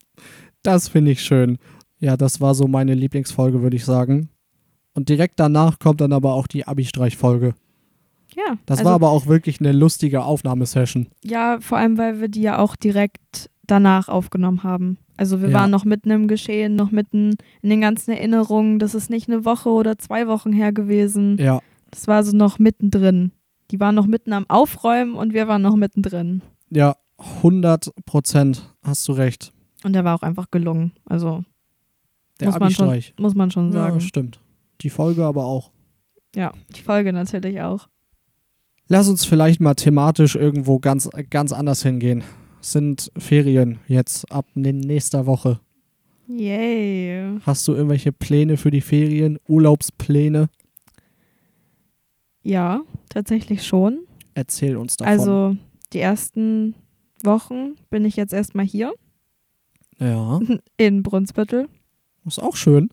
Das 0.62 0.88
finde 0.88 1.12
ich 1.12 1.20
schön. 1.22 1.58
Ja, 1.98 2.16
das 2.16 2.40
war 2.40 2.54
so 2.54 2.66
meine 2.66 2.94
Lieblingsfolge, 2.94 3.62
würde 3.62 3.76
ich 3.76 3.84
sagen. 3.84 4.28
Und 4.94 5.08
direkt 5.08 5.40
danach 5.40 5.78
kommt 5.78 6.00
dann 6.00 6.12
aber 6.12 6.34
auch 6.34 6.46
die 6.46 6.66
Abi-Streich-Folge. 6.66 7.54
Ja. 8.34 8.56
Das 8.66 8.78
also, 8.78 8.88
war 8.88 8.94
aber 8.94 9.10
auch 9.10 9.26
wirklich 9.26 9.60
eine 9.60 9.72
lustige 9.72 10.24
Aufnahmesession. 10.24 11.06
Ja, 11.22 11.58
vor 11.60 11.78
allem, 11.78 11.98
weil 11.98 12.20
wir 12.20 12.28
die 12.28 12.42
ja 12.42 12.58
auch 12.58 12.74
direkt 12.76 13.50
danach 13.66 14.08
aufgenommen 14.08 14.62
haben. 14.62 14.98
Also 15.16 15.40
wir 15.40 15.48
Ja. 15.50 15.54
waren 15.60 15.70
noch 15.70 15.84
mitten 15.84 16.10
im 16.10 16.26
Geschehen, 16.28 16.74
noch 16.74 16.90
mitten 16.90 17.36
in 17.62 17.70
den 17.70 17.80
ganzen 17.80 18.10
Erinnerungen. 18.12 18.78
Das 18.80 18.94
ist 18.94 19.10
nicht 19.10 19.28
eine 19.28 19.44
Woche 19.44 19.68
oder 19.70 19.96
zwei 19.98 20.26
Wochen 20.26 20.52
her 20.52 20.72
gewesen. 20.72 21.36
Ja, 21.38 21.60
Das 21.90 22.08
war 22.08 22.24
so 22.24 22.36
noch 22.36 22.58
mittendrin. 22.58 23.30
Die 23.70 23.80
waren 23.80 23.94
noch 23.94 24.06
mitten 24.06 24.32
am 24.32 24.44
Aufräumen 24.48 25.14
und 25.14 25.32
wir 25.32 25.48
waren 25.48 25.62
noch 25.62 25.76
mittendrin. 25.76 26.42
ja, 26.70 26.96
100 27.16 27.90
Prozent 28.06 28.74
hast 28.82 29.06
du 29.08 29.12
recht. 29.12 29.52
Und 29.84 29.92
der 29.92 30.04
war 30.04 30.16
auch 30.16 30.22
einfach 30.22 30.50
gelungen. 30.50 30.92
Also 31.06 31.44
Der 32.40 32.48
Muss 32.50 32.58
man 32.58 32.70
schon 32.72 33.02
muss 33.18 33.34
man 33.34 33.50
schon 33.52 33.66
Ja, 33.72 33.84
sagen. 33.84 34.00
stimmt. 34.00 34.40
Die 34.80 34.90
Folge 34.90 35.24
aber 35.24 35.44
auch. 35.44 35.70
Ja, 36.34 36.52
die 36.74 36.82
Folge 36.82 37.12
natürlich 37.12 37.60
auch. 37.62 37.88
Lass 38.88 39.08
uns 39.08 39.24
vielleicht 39.24 39.60
mal 39.60 39.74
thematisch 39.74 40.34
irgendwo 40.34 40.80
ganz, 40.80 41.08
ganz 41.30 41.52
anders 41.52 41.82
hingehen. 41.84 42.24
Es 42.60 42.72
sind 42.72 43.12
Ferien 43.16 43.78
jetzt 43.86 44.30
ab 44.32 44.46
nächster 44.54 45.24
Woche. 45.26 45.60
Yay. 46.26 47.38
Hast 47.46 47.66
du 47.68 47.74
irgendwelche 47.74 48.10
Pläne 48.12 48.56
für 48.56 48.70
die 48.72 48.80
Ferien? 48.80 49.38
Urlaubspläne? 49.46 50.48
Ja, 52.42 52.82
tatsächlich 53.14 53.64
schon. 53.64 54.00
Erzähl 54.34 54.76
uns 54.76 54.96
davon. 54.96 55.12
Also 55.12 55.56
die 55.92 56.00
ersten 56.00 56.74
Wochen 57.22 57.76
bin 57.88 58.04
ich 58.04 58.16
jetzt 58.16 58.32
erstmal 58.32 58.66
hier 58.66 58.92
ja, 59.98 60.40
in 60.76 61.02
Brunsbüttel. 61.02 61.68
ist 62.26 62.42
auch 62.42 62.56
schön. 62.56 62.90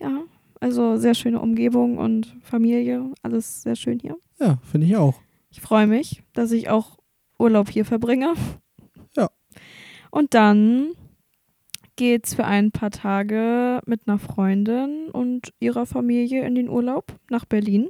Ja, 0.00 0.22
also 0.60 0.96
sehr 0.96 1.14
schöne 1.14 1.40
Umgebung 1.40 1.98
und 1.98 2.36
Familie, 2.40 3.12
alles 3.22 3.62
sehr 3.62 3.76
schön 3.76 3.98
hier. 3.98 4.16
Ja, 4.38 4.58
finde 4.62 4.86
ich 4.86 4.96
auch. 4.96 5.20
Ich 5.50 5.60
freue 5.60 5.86
mich, 5.86 6.22
dass 6.32 6.52
ich 6.52 6.70
auch 6.70 6.98
Urlaub 7.38 7.68
hier 7.68 7.84
verbringe. 7.84 8.34
Ja. 9.16 9.28
Und 10.10 10.34
dann 10.34 10.92
geht's 11.96 12.34
für 12.34 12.44
ein 12.44 12.70
paar 12.70 12.90
Tage 12.90 13.80
mit 13.86 14.02
einer 14.06 14.20
Freundin 14.20 15.10
und 15.10 15.52
ihrer 15.58 15.84
Familie 15.84 16.46
in 16.46 16.54
den 16.54 16.68
Urlaub 16.68 17.12
nach 17.28 17.44
Berlin. 17.44 17.88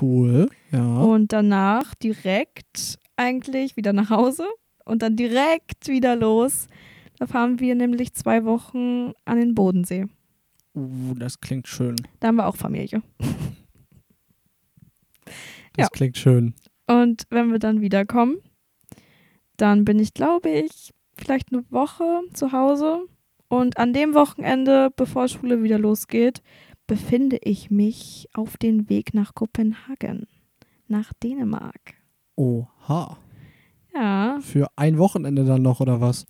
Cool. 0.00 0.48
Ja. 0.72 1.00
Und 1.00 1.32
danach 1.32 1.94
direkt 1.94 2.98
eigentlich 3.16 3.76
wieder 3.76 3.92
nach 3.92 4.10
Hause 4.10 4.46
und 4.84 5.02
dann 5.02 5.16
direkt 5.16 5.88
wieder 5.88 6.16
los. 6.16 6.66
Da 7.18 7.26
fahren 7.26 7.60
wir 7.60 7.74
nämlich 7.74 8.14
zwei 8.14 8.44
Wochen 8.44 9.12
an 9.24 9.38
den 9.38 9.54
Bodensee. 9.54 10.06
Uh, 10.74 11.14
das 11.14 11.40
klingt 11.40 11.66
schön. 11.68 11.96
Da 12.20 12.28
haben 12.28 12.36
wir 12.36 12.46
auch 12.46 12.56
Familie. 12.56 13.02
Das 15.72 15.84
Ja. 15.84 15.88
klingt 15.88 16.16
schön. 16.18 16.54
Und 16.86 17.24
wenn 17.30 17.50
wir 17.52 17.58
dann 17.58 17.80
wiederkommen, 17.80 18.36
dann 19.56 19.84
bin 19.84 19.98
ich, 19.98 20.12
glaube 20.14 20.50
ich, 20.50 20.92
vielleicht 21.16 21.52
eine 21.52 21.64
Woche 21.70 22.20
zu 22.34 22.52
Hause. 22.52 23.06
Und 23.48 23.78
an 23.78 23.92
dem 23.92 24.14
Wochenende, 24.14 24.90
bevor 24.94 25.28
Schule 25.28 25.62
wieder 25.62 25.78
losgeht, 25.78 26.42
befinde 26.86 27.38
ich 27.42 27.70
mich 27.70 28.28
auf 28.34 28.56
dem 28.56 28.88
Weg 28.88 29.14
nach 29.14 29.34
Kopenhagen. 29.34 30.26
nach 30.88 31.12
Dänemark. 31.14 31.94
Oha. 32.36 33.16
Ja, 33.94 34.38
Für 34.40 34.68
ein 34.76 34.98
Wochenende 34.98 35.44
dann 35.44 35.62
noch 35.62 35.80
oder 35.80 36.00
was? 36.00 36.26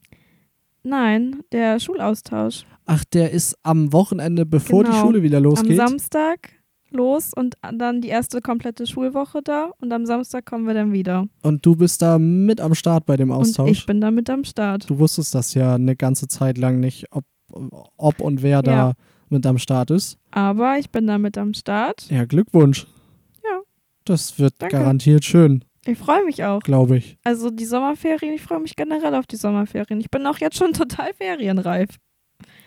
nein, 0.82 1.40
der 1.52 1.78
Schulaustausch. 1.80 2.64
Ach, 2.86 3.04
der 3.04 3.32
ist 3.32 3.56
am 3.64 3.92
Wochenende, 3.92 4.46
bevor 4.46 4.84
die 4.84 4.90
Genau. 4.90 5.02
Schule 5.02 5.22
wieder 5.22 5.38
Am 5.38 5.44
losgeht. 5.44 5.76
Samstag 5.76 6.52
los 6.90 7.32
und 7.34 7.56
dann 7.76 8.00
die 8.00 8.08
erste 8.08 8.40
komplette 8.40 8.86
Schulwoche 8.86 9.40
da 9.42 9.70
und 9.80 9.92
am 9.92 10.06
Samstag 10.06 10.46
kommen 10.46 10.66
wir 10.66 10.74
dann 10.74 10.92
wieder. 10.92 11.26
Und 11.42 11.66
du 11.66 11.74
bist 11.76 12.00
da 12.00 12.18
mit 12.18 12.60
am 12.60 12.74
Start 12.74 13.04
bei 13.04 13.16
dem 13.16 13.32
Austausch. 13.32 13.66
Und 13.66 13.72
ich 13.72 13.84
bin 13.84 14.00
da 14.00 14.10
mit 14.12 14.30
am 14.30 14.44
Start. 14.44 14.88
Du 14.88 14.98
wusstest 15.00 15.34
das 15.34 15.52
ja 15.54 15.74
eine 15.74 15.96
ganze 15.96 16.28
Zeit 16.28 16.56
lang 16.56 16.78
nicht, 16.80 17.06
ob, 17.10 17.24
ob 17.96 18.20
und 18.20 18.42
wer 18.42 18.62
da 18.62 18.72
Ja. 18.72 18.92
Mit 19.30 19.44
am 19.46 19.58
Start 19.58 19.90
ist. 19.90 20.18
Aber 20.30 20.78
ich 20.78 20.90
bin 20.90 21.06
da 21.06 21.18
mit 21.18 21.36
am 21.38 21.54
Start. 21.54 22.08
Ja, 22.10 22.24
Glückwunsch. 22.24 22.86
Ja. 23.44 23.60
Das 24.04 24.38
wird 24.38 24.54
Danke. 24.58 24.76
garantiert 24.76 25.24
schön, 25.24 25.64
Ich 25.84 25.98
freue 25.98 26.24
mich 26.24 26.44
auch. 26.44 26.60
glaube 26.60 26.96
ich. 26.98 27.18
Also 27.24 27.50
die 27.50 27.64
Sommerferien, 27.64 28.34
ich 28.34 28.42
freue 28.42 28.60
mich 28.60 28.76
generell 28.76 29.14
auf 29.14 29.26
die 29.26 29.36
Sommerferien. 29.36 30.00
Ich 30.00 30.10
bin 30.10 30.26
auch 30.26 30.38
jetzt 30.38 30.56
schon 30.56 30.72
total 30.74 31.12
ferienreif. 31.14 31.90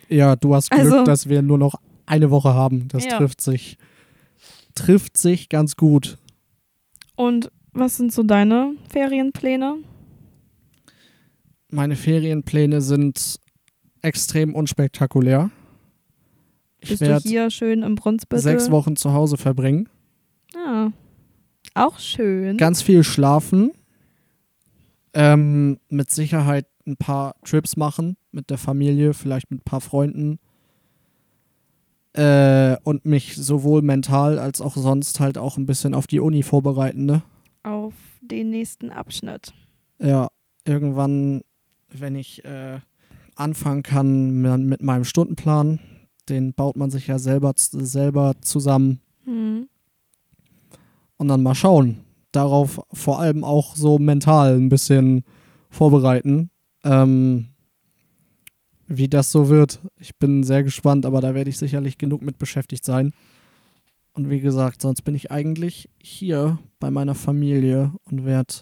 Ja, 0.10 0.36
du 0.36 0.56
hast 0.56 0.72
Glück, 0.72 0.82
Also- 0.86 1.04
dass 1.04 1.30
wir 1.30 1.42
nur 1.42 1.58
noch 1.58 1.76
eine 2.06 2.32
Woche 2.32 2.54
haben. 2.54 2.88
Das 2.88 3.06
Ja. 3.06 3.18
trifft 3.18 3.42
sich 3.42 3.78
trifft 4.76 5.18
sich 5.18 5.50
ganz 5.50 5.76
gut. 5.76 6.18
Und 7.18 7.52
was 7.74 7.98
sind 7.98 8.14
so 8.14 8.24
deine 8.24 8.76
Ferienpläne? 8.90 9.76
Meine 11.70 11.96
Ferienpläne 11.96 12.80
sind 12.82 13.40
extrem 14.02 14.56
unspektakulär. 14.56 15.52
Ich 16.82 16.90
Bist 16.90 17.02
du 17.02 17.20
hier 17.20 17.50
schön 17.50 17.84
im 17.84 17.96
Brunsbüttel? 17.96 18.42
sechs 18.42 18.72
Wochen 18.72 18.96
zu 18.96 19.14
Hause 19.14 19.38
verbringen. 19.38 19.90
Ah, 20.56 20.90
auch 21.76 22.00
schön. 22.00 22.58
Ganz 22.58 22.82
viel 22.82 23.04
schlafen. 23.04 23.72
Ähm, 25.14 25.80
mit 25.90 26.12
Sicherheit 26.12 26.68
ein 26.86 26.98
paar 26.98 27.36
Trips 27.44 27.76
machen 27.78 28.18
mit 28.32 28.50
der 28.50 28.58
Familie, 28.58 29.14
vielleicht 29.14 29.52
mit 29.52 29.62
ein 29.62 29.66
paar 29.66 29.82
Freunden. 29.82 30.40
Äh, 32.14 32.78
und 32.84 33.06
mich 33.06 33.36
sowohl 33.36 33.82
mental 33.82 34.40
als 34.40 34.62
auch 34.62 34.76
sonst 34.76 35.20
halt 35.20 35.38
auch 35.38 35.58
ein 35.58 35.66
bisschen 35.66 35.94
auf 35.94 36.08
die 36.08 36.20
Uni 36.20 36.42
vorbereiten, 36.44 37.06
ne? 37.06 37.22
auf 37.64 37.94
den 38.22 38.50
nächsten 38.50 38.90
Abschnitt. 38.90 39.54
Ja, 40.00 40.28
irgendwann, 40.66 41.42
wenn 41.92 42.16
ich 42.16 42.44
äh, 42.46 42.80
anfangen 43.36 43.84
kann 43.84 44.32
mit 44.68 44.82
meinem 44.82 45.04
Stundenplan, 45.04 45.80
den 46.30 46.54
baut 46.54 46.76
man 46.78 46.92
sich 46.92 47.08
ja 47.08 47.20
selber, 47.20 47.54
selber 47.56 48.36
zusammen 48.42 49.00
Hm. 49.26 49.68
und 51.18 51.28
dann 51.28 51.44
mal 51.44 51.56
schauen. 51.56 52.00
Darauf 52.32 52.80
vor 52.94 53.20
allem 53.20 53.44
auch 53.44 53.76
so 53.76 53.98
mental 54.00 54.56
ein 54.56 54.70
bisschen 54.70 55.24
vorbereiten, 55.70 56.50
ähm, 56.84 57.48
wie 58.88 59.08
das 59.08 59.32
so 59.32 59.50
wird. 59.50 59.80
Ich 60.00 60.16
bin 60.18 60.44
sehr 60.44 60.64
gespannt, 60.64 61.06
aber 61.06 61.22
da 61.22 61.34
werde 61.36 61.50
ich 61.50 61.58
sicherlich 61.58 61.98
genug 61.98 62.22
mit 62.22 62.38
beschäftigt 62.38 62.86
sein. 62.86 63.14
Und 64.14 64.30
wie 64.30 64.40
gesagt, 64.42 64.82
sonst 64.82 65.04
bin 65.04 65.16
ich 65.16 65.32
eigentlich 65.32 65.90
hier 66.02 66.58
bei 66.80 66.90
meiner 66.92 67.16
Familie 67.16 67.94
und 68.06 68.26
werde 68.26 68.54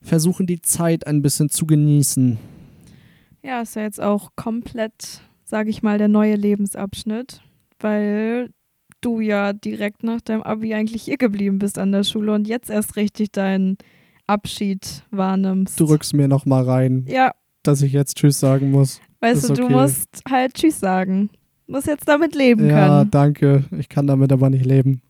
versuchen, 0.00 0.46
die 0.46 0.62
Zeit 0.62 1.06
ein 1.06 1.22
bisschen 1.22 1.50
zu 1.50 1.66
genießen. 1.66 2.38
Ja, 3.42 3.60
ist 3.62 3.74
ja 3.76 3.82
jetzt 3.82 4.00
auch 4.00 4.30
komplett, 4.36 5.20
sage 5.50 5.68
ich 5.70 5.82
mal, 5.82 5.98
der 5.98 6.08
neue 6.08 6.36
Lebensabschnitt, 6.36 7.42
weil 7.80 8.50
du 9.00 9.20
ja 9.20 9.52
direkt 9.52 10.02
nach 10.04 10.20
deinem 10.20 10.42
Abi 10.42 10.74
eigentlich 10.74 11.02
hier 11.02 11.16
geblieben 11.16 11.58
bist 11.58 11.78
an 11.78 11.90
der 11.92 12.04
Schule 12.04 12.32
und 12.32 12.46
jetzt 12.46 12.70
erst 12.70 12.96
richtig 12.96 13.32
deinen 13.32 13.76
Abschied 14.26 15.02
wahrnimmst. 15.10 15.78
Du 15.80 15.84
rückst 15.86 16.14
mir 16.14 16.28
noch 16.28 16.46
mal 16.46 16.62
rein, 16.62 17.04
Ja, 17.08 17.32
dass 17.64 17.82
ich 17.82 17.92
jetzt 17.92 18.16
Tschüss 18.16 18.38
sagen 18.38 18.70
muss. 18.70 19.00
weißt 19.20 19.50
du, 19.50 19.54
du 19.54 19.64
okay. 19.64 19.72
musst 19.72 20.08
halt 20.30 20.54
Tschüss 20.54 20.78
sagen. 20.80 21.30
Musst 21.66 21.86
jetzt 21.88 22.08
damit 22.08 22.34
leben 22.34 22.68
Ja, 22.68 22.98
können. 23.00 23.10
danke. 23.10 23.64
Ich 23.78 23.88
kann 23.88 24.06
damit 24.06 24.32
aber 24.32 24.50
nicht 24.50 24.64
leben. 24.64 25.02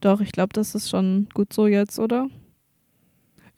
Doch, 0.00 0.20
ich 0.20 0.32
glaube, 0.32 0.52
das 0.52 0.74
ist 0.74 0.88
schon 0.90 1.28
gut 1.34 1.52
so 1.52 1.66
jetzt, 1.66 1.98
oder? 1.98 2.28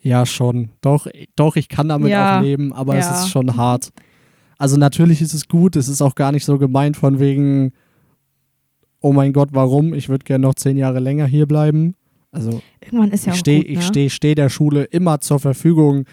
Ja, 0.00 0.26
schon. 0.26 0.70
Doch, 0.80 1.06
doch, 1.36 1.56
ich 1.56 1.68
kann 1.68 1.88
damit 1.88 2.10
Ja, 2.10 2.38
auch 2.38 2.42
leben, 2.42 2.72
aber 2.72 2.96
es 2.96 3.06
ja. 3.06 3.14
ist 3.22 3.30
schon 3.30 3.56
hart. 3.56 3.90
Also 4.58 4.76
natürlich 4.76 5.20
ist 5.20 5.34
es 5.34 5.49
gut, 5.49 5.76
es 5.76 5.88
ist 5.88 6.02
auch 6.02 6.14
gar 6.14 6.32
nicht 6.32 6.44
so 6.44 6.58
gemeint 6.58 6.96
von 6.96 7.18
wegen, 7.18 7.73
oh 9.00 9.12
mein 9.12 9.32
Gott, 9.32 9.50
warum? 9.52 9.94
Ich 9.94 10.08
würde 10.08 10.25
gerne 10.25 10.42
noch 10.46 10.54
zehn 10.54 10.76
Jahre 10.76 11.00
länger 11.00 11.26
hier 11.26 11.46
bleiben. 11.46 11.94
Also 12.30 12.61
Irgendwann 12.80 13.11
ist 13.11 13.26
ja 13.26 13.32
ich 13.32 13.37
auch 13.37 13.40
stehe 13.40 13.61
ne? 13.61 13.66
ich 13.66 13.82
steh, 13.82 14.11
steh 14.11 14.34
der 14.34 14.49
Schule 14.49 14.84
immer 14.84 15.20
zur 15.20 15.38
Verfügung, 15.38 16.04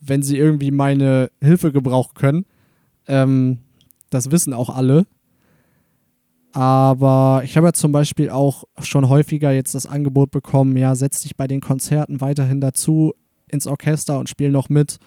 wenn 0.00 0.22
sie 0.22 0.38
irgendwie 0.38 0.70
meine 0.70 1.30
Hilfe 1.42 1.72
gebrauchen 1.72 2.14
können. 2.14 2.46
Ähm, 3.06 3.58
das 4.10 4.30
wissen 4.30 4.52
auch 4.52 4.70
alle. 4.70 5.06
Aber 6.52 7.42
ich 7.44 7.56
habe 7.56 7.68
ja 7.68 7.72
zum 7.72 7.92
Beispiel 7.92 8.30
auch 8.30 8.64
schon 8.80 9.08
häufiger 9.08 9.52
jetzt 9.52 9.74
das 9.74 9.86
Angebot 9.86 10.30
bekommen, 10.30 10.76
ja, 10.76 10.94
setz 10.94 11.20
dich 11.22 11.36
bei 11.36 11.46
den 11.46 11.60
Konzerten 11.60 12.20
weiterhin 12.20 12.60
dazu 12.60 13.12
ins 13.48 13.66
Orchester 13.66 14.18
und 14.18 14.28
spiel 14.28 14.50
noch 14.50 14.68
mit. 14.68 14.98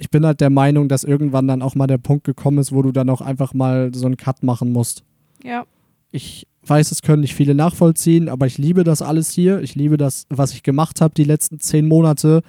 Ich 0.00 0.08
bin 0.08 0.24
halt 0.24 0.40
der 0.40 0.48
Meinung, 0.48 0.88
dass 0.88 1.04
irgendwann 1.04 1.46
dann 1.46 1.60
auch 1.60 1.74
mal 1.74 1.86
der 1.86 1.98
Punkt 1.98 2.24
gekommen 2.24 2.56
ist, 2.56 2.72
wo 2.72 2.80
du 2.80 2.90
dann 2.90 3.10
auch 3.10 3.20
einfach 3.20 3.52
mal 3.52 3.92
so 3.94 4.06
einen 4.06 4.16
Cut 4.16 4.42
machen 4.42 4.72
musst. 4.72 5.04
Ja, 5.44 5.66
Ich 6.10 6.46
weiß, 6.66 6.90
es 6.90 7.02
können 7.02 7.20
nicht 7.20 7.34
viele 7.34 7.54
nachvollziehen, 7.54 8.30
aber 8.30 8.46
ich 8.46 8.56
liebe 8.56 8.82
das 8.82 9.02
alles 9.02 9.30
hier. 9.30 9.60
Ich 9.60 9.74
liebe 9.74 9.98
das, 9.98 10.24
was 10.30 10.54
ich 10.54 10.62
gemacht 10.62 11.02
habe 11.02 11.12
die 11.14 11.24
letzten 11.24 11.60
zehn 11.60 11.86
Monate. 11.86 12.42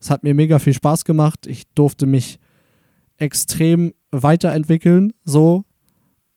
Es 0.00 0.08
hat 0.08 0.22
mir 0.22 0.34
mega 0.34 0.58
viel 0.58 0.72
Spaß 0.72 1.04
gemacht. 1.04 1.46
Ich 1.46 1.64
durfte 1.74 2.06
mich 2.06 2.38
extrem 3.18 3.92
weiterentwickeln, 4.10 5.12
so. 5.24 5.64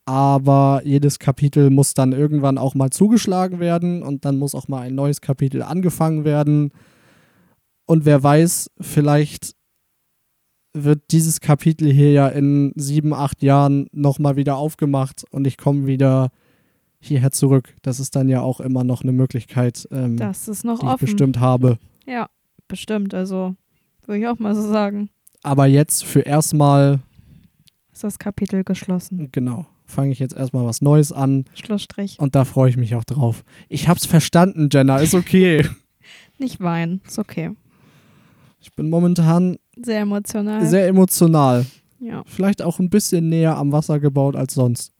Aber 0.04 0.82
jedes 0.84 1.18
Kapitel 1.18 1.70
muss 1.70 1.94
dann 1.94 2.12
irgendwann 2.12 2.58
auch 2.58 2.74
mal 2.74 2.90
zugeschlagen 2.90 3.58
werden 3.58 4.02
und 4.02 4.26
dann 4.26 4.38
muss 4.38 4.54
auch 4.54 4.68
mal 4.68 4.82
ein 4.82 4.94
neues 4.94 5.22
Kapitel 5.22 5.62
angefangen 5.62 6.24
werden. 6.24 6.72
Und 7.86 8.04
wer 8.04 8.22
weiß, 8.22 8.70
vielleicht 8.80 9.57
wird 10.84 11.02
dieses 11.10 11.40
Kapitel 11.40 11.92
hier 11.92 12.12
ja 12.12 12.28
in 12.28 12.72
sieben, 12.76 13.12
acht 13.14 13.42
Jahren 13.42 13.88
nochmal 13.92 14.36
wieder 14.36 14.56
aufgemacht 14.56 15.24
und 15.30 15.46
ich 15.46 15.56
komme 15.56 15.86
wieder 15.86 16.30
hierher 17.00 17.30
zurück. 17.30 17.74
Das 17.82 18.00
ist 18.00 18.16
dann 18.16 18.28
ja 18.28 18.40
auch 18.40 18.60
immer 18.60 18.84
noch 18.84 19.02
eine 19.02 19.12
Möglichkeit, 19.12 19.86
ähm, 19.92 20.16
das 20.16 20.48
ist 20.48 20.64
noch 20.64 20.80
die 20.80 20.86
ich 20.86 20.92
offen. 20.92 21.04
bestimmt 21.06 21.40
habe. 21.40 21.78
Ja, 22.06 22.28
bestimmt. 22.66 23.14
Also 23.14 23.54
würde 24.06 24.20
ich 24.20 24.26
auch 24.26 24.38
mal 24.38 24.54
so 24.54 24.62
sagen. 24.62 25.10
Aber 25.42 25.66
jetzt 25.66 26.04
für 26.04 26.20
erstmal, 26.20 26.98
Ist 27.92 28.02
das 28.04 28.18
Kapitel 28.18 28.64
geschlossen. 28.64 29.28
genau, 29.30 29.66
fange 29.86 30.10
ich 30.12 30.18
jetzt 30.18 30.36
erstmal 30.36 30.64
was 30.64 30.82
Neues 30.82 31.12
an 31.12 31.44
Schlussstrich. 31.54 32.18
und 32.18 32.34
da 32.34 32.44
freue 32.44 32.70
ich 32.70 32.76
mich 32.76 32.94
auch 32.96 33.04
drauf. 33.04 33.44
Ich 33.68 33.88
hab's 33.88 34.06
verstanden, 34.06 34.68
Jenna, 34.72 34.98
ist 34.98 35.14
okay. 35.14 35.64
Nicht 36.38 36.60
weinen. 36.60 37.00
Ist 37.06 37.18
okay. 37.18 37.50
Ich 38.60 38.72
bin 38.74 38.90
momentan 38.90 39.58
Sehr 39.82 40.00
emotional. 40.00 40.66
sehr 40.66 40.88
emotional. 40.88 41.66
ja. 42.00 42.22
Vielleicht 42.26 42.62
auch 42.62 42.78
ein 42.78 42.90
bisschen 42.90 43.28
näher 43.28 43.56
am 43.56 43.72
Wasser 43.72 44.00
gebaut 44.00 44.36
als 44.36 44.54
sonst. 44.54 44.92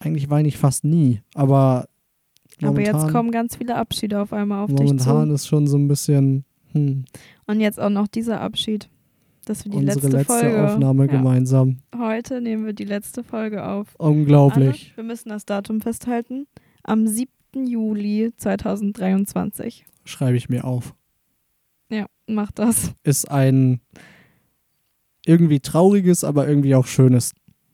Eigentlich 0.00 0.30
weine 0.30 0.48
ich 0.48 0.58
fast 0.58 0.84
nie, 0.84 1.22
aber 1.34 1.88
Aber 2.60 2.72
momentan, 2.72 3.00
jetzt 3.00 3.12
kommen 3.12 3.30
ganz 3.30 3.56
viele 3.56 3.74
Abschiede 3.74 4.20
auf 4.20 4.32
einmal 4.32 4.64
auf 4.64 4.70
dich 4.70 4.86
momentan 4.86 5.28
zu. 5.28 5.34
ist 5.34 5.48
schon 5.48 5.66
so 5.66 5.76
ein 5.76 5.88
bisschen 5.88 6.44
hm, 6.72 7.04
Und 7.46 7.60
jetzt 7.60 7.80
auch 7.80 7.90
noch 7.90 8.08
dieser 8.08 8.40
Abschied. 8.40 8.88
Dass 9.44 9.64
wir 9.64 9.72
die 9.72 9.78
unsere 9.78 9.94
letzte, 9.94 10.16
letzte 10.18 10.32
Folge. 10.34 10.66
Aufnahme 10.66 11.06
ja. 11.06 11.12
gemeinsam. 11.12 11.78
Heute 11.96 12.42
nehmen 12.42 12.66
wir 12.66 12.74
die 12.74 12.84
letzte 12.84 13.24
Folge 13.24 13.64
auf. 13.64 13.94
Unglaublich. 13.96 14.88
Anne, 14.88 14.96
wir 14.96 15.04
müssen 15.04 15.30
das 15.30 15.46
Datum 15.46 15.80
festhalten. 15.80 16.46
Am 16.82 17.06
7. 17.06 17.30
Juli 17.54 18.32
2023. 18.36 19.86
Schreibe 20.04 20.36
ich 20.36 20.50
mir 20.50 20.64
auf. 20.64 20.94
Ja, 22.28 22.34
mach 22.34 22.50
das. 22.52 22.92
Ist 23.02 23.30
ein 23.30 23.80
irgendwie 25.26 25.60
trauriges, 25.60 26.24
aber 26.24 26.46
irgendwie 26.48 26.74
auch 26.74 26.86
schönes 26.86 27.32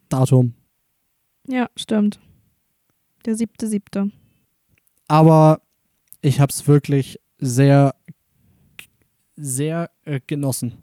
Datum. 0.08 0.54
Ja, 1.46 1.68
stimmt. 1.76 2.18
Der 3.26 3.34
siebte, 3.36 3.68
siebte. 3.68 4.10
Aber 5.08 5.60
ich 6.22 6.40
habe 6.40 6.50
es 6.50 6.66
wirklich 6.66 7.20
sehr, 7.38 7.94
sehr 9.36 9.90
äh, 10.04 10.20
genossen. 10.26 10.78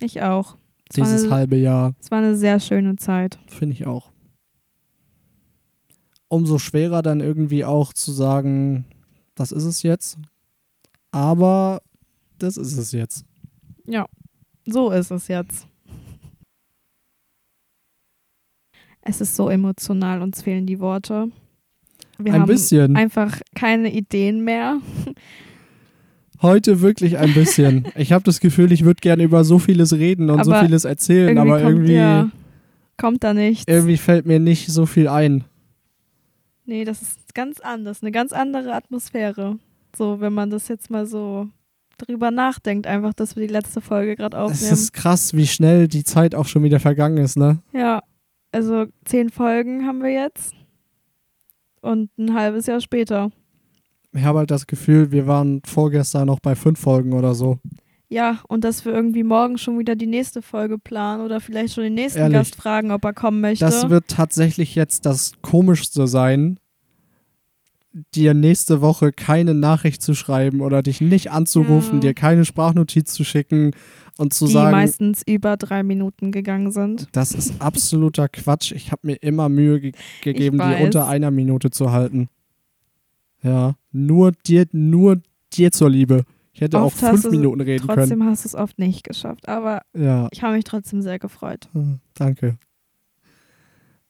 Ich 0.00 0.20
auch. 0.22 0.56
Es 0.90 0.96
Dieses 0.96 1.24
eine- 1.24 1.32
halbe 1.34 1.56
Jahr, 1.56 1.94
Es 2.00 2.10
war 2.10 2.18
eine 2.18 2.36
sehr 2.36 2.60
schöne 2.60 2.96
Zeit. 2.96 3.38
finde 3.48 3.74
ich 3.74 3.86
auch. 3.86 4.10
Umso 6.28 6.58
schwerer 6.58 7.02
dann 7.02 7.20
irgendwie 7.20 7.64
auch 7.64 7.92
zu 7.92 8.10
sagen, 8.12 8.86
das 9.34 9.52
ist 9.52 9.64
es 9.64 9.82
jetzt. 9.82 10.18
Aber 11.10 11.82
das 12.42 12.56
ist 12.56 12.76
es 12.76 12.92
jetzt. 12.92 13.24
Ja, 13.86 14.06
so 14.66 14.90
ist 14.90 15.10
es 15.10 15.28
jetzt. 15.28 15.66
Es 19.00 19.20
ist 19.20 19.34
so 19.34 19.48
emotional, 19.48 20.22
uns 20.22 20.42
fehlen 20.42 20.66
die 20.66 20.78
Worte. 20.80 21.28
Wir 22.18 22.34
Ein 22.34 22.42
haben 22.42 22.46
bisschen. 22.48 22.94
einfach 22.96 23.40
keine 23.54 23.92
Ideen 23.92 24.44
mehr. 24.44 24.78
Heute 26.40 26.80
wirklich 26.80 27.18
ein 27.18 27.34
bisschen. 27.34 27.86
Ich 27.96 28.12
habe 28.12 28.24
das 28.24 28.40
Gefühl, 28.40 28.70
ich 28.72 28.84
würde 28.84 29.00
gerne 29.00 29.22
über 29.24 29.44
so 29.44 29.58
vieles 29.58 29.92
reden 29.94 30.30
und 30.30 30.44
so 30.44 30.52
Aber 30.52 30.64
vieles 30.64 30.84
erzählen, 30.84 31.36
irgendwie 31.36 31.50
aber 31.50 31.62
kommt, 31.62 31.72
irgendwie, 31.76 31.94
ja, 31.94 32.30
kommt 32.96 33.24
da 33.24 33.34
nichts. 33.34 33.64
irgendwie 33.66 33.96
fällt 33.96 34.26
mir 34.26 34.38
nicht 34.38 34.68
so 34.68 34.86
viel 34.86 35.08
ein. 35.08 35.44
Nee, 36.64 36.84
das 36.84 37.02
ist 37.02 37.34
ganz 37.34 37.58
anders, 37.60 38.02
eine 38.02 38.12
ganz 38.12 38.32
andere 38.32 38.74
Atmosphäre. 38.74 39.58
So, 39.96 40.20
wenn 40.20 40.32
man 40.32 40.50
das 40.50 40.68
jetzt 40.68 40.90
mal 40.90 41.06
so 41.06 41.48
drüber 41.96 42.30
nachdenkt, 42.30 42.86
einfach, 42.86 43.12
dass 43.14 43.36
wir 43.36 43.46
die 43.46 43.52
letzte 43.52 43.80
Folge 43.80 44.16
gerade 44.16 44.36
Es 44.36 44.42
aufnehmen. 44.42 44.72
ist 44.72 44.92
krass, 44.92 45.34
wie 45.34 45.46
schnell 45.46 45.88
die 45.88 46.04
Zeit 46.04 46.34
auch 46.34 46.46
schon 46.46 46.62
wieder 46.62 46.80
vergangen 46.80 47.18
ist, 47.18 47.36
ne? 47.36 47.58
Ja, 47.72 48.00
also 48.52 48.86
zehn 49.04 49.30
Folgen 49.30 49.86
haben 49.86 50.02
wir 50.02 50.10
jetzt 50.12 50.54
und 51.80 52.10
ein 52.18 52.34
halbes 52.34 52.66
Jahr 52.66 52.80
später. 52.80 53.30
Ich 54.14 54.24
habe 54.24 54.40
halt 54.40 54.50
das 54.50 54.66
Gefühl, 54.66 55.10
wir 55.10 55.26
waren 55.26 55.62
vorgestern 55.64 56.26
noch 56.26 56.40
bei 56.40 56.54
fünf 56.54 56.78
Folgen 56.78 57.12
oder 57.14 57.34
so. 57.34 57.58
Ja, 58.10 58.40
und 58.46 58.62
dass 58.62 58.84
wir 58.84 58.92
irgendwie 58.92 59.22
morgen 59.22 59.56
schon 59.56 59.78
wieder 59.78 59.96
die 59.96 60.06
nächste 60.06 60.42
Folge 60.42 60.78
planen 60.78 61.22
oder 61.24 61.40
vielleicht 61.40 61.72
schon 61.72 61.84
den 61.84 61.94
nächsten 61.94 62.18
Ehrlich. 62.18 62.36
Gast 62.36 62.56
fragen, 62.56 62.90
ob 62.90 63.02
er 63.06 63.14
kommen 63.14 63.40
möchte. 63.40 63.64
Das 63.64 63.88
wird 63.88 64.08
tatsächlich 64.08 64.74
jetzt 64.74 65.06
das 65.06 65.32
Komischste 65.40 66.06
sein, 66.06 66.58
dir 68.14 68.32
nächste 68.34 68.80
Woche 68.80 69.12
keine 69.12 69.54
Nachricht 69.54 70.02
zu 70.02 70.14
schreiben 70.14 70.60
oder 70.60 70.82
dich 70.82 71.00
nicht 71.00 71.30
anzurufen, 71.30 71.94
Ja. 71.94 72.00
dir 72.00 72.14
keine 72.14 72.44
Sprachnotiz 72.44 73.12
zu 73.12 73.22
schicken 73.24 73.72
und 74.18 74.32
zu 74.32 74.46
die 74.46 74.52
sagen, 74.52 74.70
meistens 74.70 75.22
über 75.26 75.56
drei 75.56 75.82
Minuten 75.82 76.32
gegangen 76.32 76.70
sind. 76.72 77.08
das 77.12 77.32
ist 77.32 77.60
absoluter 77.60 78.28
Quatsch. 78.28 78.72
Ich 78.72 78.92
habe 78.92 79.06
mir 79.06 79.16
immer 79.22 79.48
Mühe 79.48 79.80
ge 79.80 79.92
gegeben, 80.22 80.58
die 80.58 80.82
unter 80.84 81.06
einer 81.06 81.30
Minute 81.30 81.70
zu 81.70 81.92
halten. 81.92 82.28
Ja, 83.42 83.74
nur 83.90 84.32
dir, 84.32 84.66
nur 84.72 85.20
dir 85.52 85.72
zur 85.72 85.90
Liebe. 85.90 86.24
Ich 86.54 86.60
hätte 86.60 86.80
Oft 86.80 87.02
auch 87.02 87.08
fünf 87.10 87.30
Minuten 87.30 87.60
reden 87.62 87.86
können. 87.86 87.98
Trotzdem 87.98 88.24
hast 88.24 88.44
du 88.44 88.48
es 88.48 88.54
oft 88.54 88.78
nicht 88.78 89.04
geschafft, 89.04 89.48
aber 89.48 89.82
Ja, 89.94 90.28
ich 90.30 90.42
habe 90.42 90.54
mich 90.54 90.64
trotzdem 90.64 91.02
sehr 91.02 91.18
gefreut. 91.18 91.68
hm, 91.72 91.98
danke. 92.14 92.56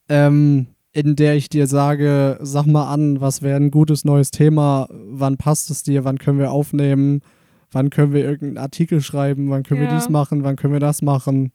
Ähm, 0.08 0.66
in 0.92 1.16
der 1.16 1.36
ich 1.36 1.48
dir 1.48 1.66
sage, 1.66 2.38
sag 2.42 2.66
mal 2.66 2.92
an, 2.92 3.20
was 3.20 3.40
wäre 3.42 3.56
ein 3.56 3.70
gutes 3.70 4.04
neues 4.04 4.30
Thema, 4.30 4.88
wann 4.90 5.36
passt 5.38 5.70
es 5.70 5.82
dir, 5.82 6.04
wann 6.04 6.18
können 6.18 6.38
wir 6.38 6.50
aufnehmen, 6.52 7.22
wann 7.70 7.88
können 7.90 8.12
wir 8.12 8.22
irgendeinen 8.24 8.58
Artikel 8.58 9.00
schreiben, 9.00 9.48
wann 9.50 9.62
können 9.62 9.80
wir 9.80 9.88
Ja. 9.88 9.94
dies 9.96 10.08
machen, 10.10 10.44
wann 10.44 10.56
können 10.56 10.74
wir 10.74 10.80
das 10.80 11.00
machen. 11.00 11.52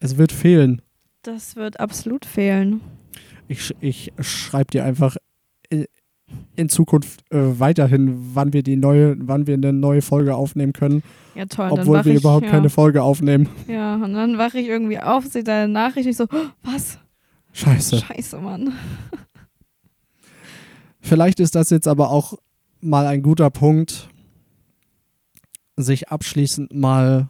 Es 0.00 0.18
wird 0.18 0.32
fehlen. 0.32 0.82
Das 1.22 1.56
wird 1.56 1.80
absolut 1.80 2.26
fehlen. 2.26 2.80
Ich, 3.48 3.74
ich 3.80 4.12
schreibe 4.18 4.70
dir 4.72 4.84
einfach 4.84 5.16
i- 5.72 5.86
in 6.56 6.68
Zukunft 6.68 7.22
äh, 7.30 7.38
weiterhin, 7.58 8.14
wann 8.34 8.52
wir 8.52 8.62
die 8.62 8.76
neue, 8.76 9.16
wann 9.18 9.46
wir 9.46 9.54
eine 9.54 9.72
neue 9.72 10.02
Folge 10.02 10.34
aufnehmen 10.34 10.72
können, 10.72 11.02
Ja, 11.34 11.46
toll. 11.46 11.68
obwohl 11.70 12.04
wir 12.04 12.12
ich, 12.14 12.20
überhaupt 12.20 12.46
ja, 12.46 12.50
keine 12.50 12.68
Folge 12.70 13.02
aufnehmen. 13.02 13.48
Ja, 13.68 13.94
und 13.96 14.12
dann 14.14 14.36
wache 14.38 14.58
ich 14.58 14.66
irgendwie 14.66 14.98
auf, 14.98 15.24
sehe 15.26 15.44
deine 15.44 15.72
Nachricht, 15.72 16.06
ich 16.08 16.16
so, 16.16 16.24
"Oh, 16.24 16.46
was? 16.62 16.98
Scheiße. 17.52 17.98
Scheiße, 17.98 18.38
Mann. 18.38 18.72
Vielleicht 21.00 21.40
ist 21.40 21.54
das 21.54 21.70
jetzt 21.70 21.88
aber 21.88 22.10
auch 22.10 22.34
mal 22.80 23.06
ein 23.06 23.22
guter 23.22 23.50
Punkt, 23.50 24.08
sich 25.76 26.10
abschließend 26.10 26.74
mal 26.74 27.28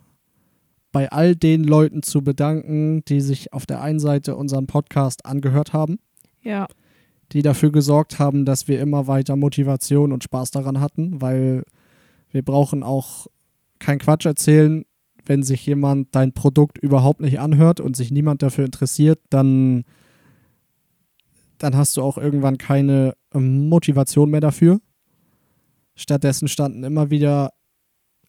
bei 0.92 1.10
all 1.10 1.34
den 1.34 1.64
Leuten 1.64 2.02
zu 2.02 2.22
bedanken, 2.22 3.02
die 3.06 3.20
sich 3.20 3.52
auf 3.52 3.64
der 3.66 3.80
einen 3.80 3.98
Seite 3.98 4.36
unseren 4.36 4.66
Podcast 4.66 5.24
angehört 5.24 5.72
haben, 5.72 5.98
Ja, 6.42 6.66
die 7.32 7.42
dafür 7.42 7.72
gesorgt 7.72 8.18
haben, 8.18 8.44
dass 8.44 8.68
wir 8.68 8.78
immer 8.78 9.06
weiter 9.06 9.36
Motivation 9.36 10.12
und 10.12 10.22
Spaß 10.22 10.50
daran 10.50 10.80
hatten, 10.80 11.22
weil 11.22 11.64
wir 12.30 12.42
brauchen 12.42 12.82
auch 12.82 13.26
kein 13.78 13.98
Quatsch 13.98 14.26
erzählen. 14.26 14.84
Wenn 15.24 15.42
sich 15.42 15.64
jemand 15.64 16.14
dein 16.14 16.32
Produkt 16.32 16.78
überhaupt 16.78 17.20
nicht 17.20 17.40
anhört 17.40 17.80
und 17.80 17.96
sich 17.96 18.10
niemand 18.10 18.42
dafür 18.42 18.64
interessiert, 18.64 19.20
dann, 19.30 19.84
dann 21.62 21.76
hast 21.76 21.96
du 21.96 22.02
auch 22.02 22.18
irgendwann 22.18 22.58
keine 22.58 23.14
ähm, 23.32 23.68
Motivation 23.68 24.30
mehr 24.30 24.40
dafür. 24.40 24.80
Stattdessen 25.94 26.48
standen 26.48 26.84
immer 26.84 27.10
wieder 27.10 27.52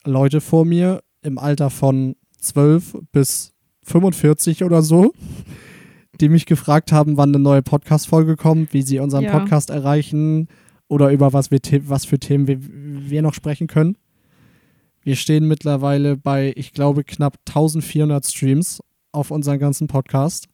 Leute 0.05 0.41
vor 0.41 0.65
mir 0.65 1.01
im 1.21 1.37
Alter 1.37 1.69
von 1.69 2.15
12 2.39 2.97
bis 3.11 3.53
45 3.83 4.63
oder 4.63 4.81
so, 4.81 5.13
die 6.19 6.29
mich 6.29 6.45
gefragt 6.45 6.91
haben, 6.91 7.17
wann 7.17 7.29
eine 7.29 7.39
neue 7.39 7.63
Podcast-Folge 7.63 8.35
kommt, 8.35 8.73
wie 8.73 8.81
sie 8.81 8.99
unseren 8.99 9.23
Ja. 9.23 9.39
Podcast 9.39 9.69
erreichen 9.69 10.47
oder 10.87 11.09
über 11.09 11.33
was, 11.33 11.51
wir, 11.51 11.59
was 11.87 12.05
für 12.05 12.19
Themen 12.19 12.47
wir, 12.47 12.59
wir 12.61 13.21
noch 13.21 13.33
sprechen 13.33 13.67
können. 13.67 13.97
Wir 15.01 15.15
stehen 15.15 15.47
mittlerweile 15.47 16.17
bei, 16.17 16.53
ich 16.55 16.71
glaube, 16.73 17.03
knapp 17.03 17.37
1400 17.47 18.25
Streams 18.25 18.81
auf 19.11 19.31
unseren 19.31 19.59
ganzen 19.59 19.87
Podcast. 19.87 20.47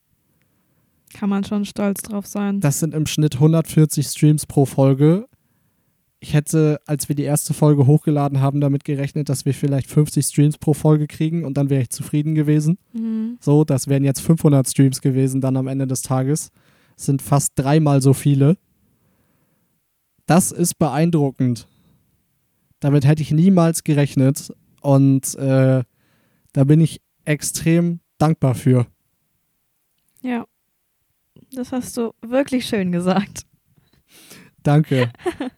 Kann 1.13 1.29
man 1.29 1.43
schon 1.43 1.65
stolz 1.65 2.01
drauf 2.01 2.25
sein. 2.25 2.59
Das 2.59 2.79
sind 2.79 2.93
im 2.93 3.05
Schnitt 3.05 3.35
140 3.35 4.07
Streams 4.07 4.45
pro 4.45 4.65
Folge. 4.65 5.27
Ich 6.21 6.33
hätte, 6.33 6.81
als 6.85 7.07
wir 7.07 7.15
die 7.15 7.23
erste 7.23 7.53
Folge 7.53 7.87
hochgeladen 7.87 8.41
haben, 8.41 8.59
damit 8.59 8.83
gerechnet, 8.83 9.29
dass 9.29 9.45
wir 9.45 9.53
vielleicht 9.53 9.89
50 9.89 10.25
Streams 10.25 10.57
pro 10.57 10.73
Folge 10.73 11.07
kriegen 11.07 11.45
und 11.45 11.55
dann 11.55 11.69
wäre 11.69 11.81
ich 11.81 11.89
zufrieden 11.89 12.35
gewesen. 12.35 12.77
Mhm. 12.91 13.37
So, 13.39 13.63
das 13.63 13.87
wären 13.87 14.03
jetzt 14.03 14.19
500 14.19 14.67
Streams 14.67 15.01
gewesen 15.01 15.39
dann 15.39 15.55
am 15.55 15.67
Ende 15.67 15.87
des 15.87 16.01
Tages. 16.01 16.51
Das 16.95 17.05
sind 17.05 17.21
fast 17.21 17.53
dreimal 17.55 18.01
so 18.01 18.13
viele. 18.13 18.57
Das 20.25 20.51
ist 20.51 20.77
beeindruckend. 20.77 21.67
Damit 22.81 23.05
hätte 23.05 23.21
ich 23.21 23.31
niemals 23.31 23.83
gerechnet 23.83 24.53
und 24.81 25.35
äh, 25.35 25.83
da 26.53 26.63
bin 26.65 26.81
ich 26.81 27.01
extrem 27.25 27.99
dankbar 28.17 28.55
für. 28.55 28.87
Ja. 30.21 30.45
Das 31.53 31.71
hast 31.71 31.97
du 31.97 32.11
wirklich 32.21 32.65
schön 32.65 32.91
gesagt. 32.91 33.43
Danke. 34.63 35.11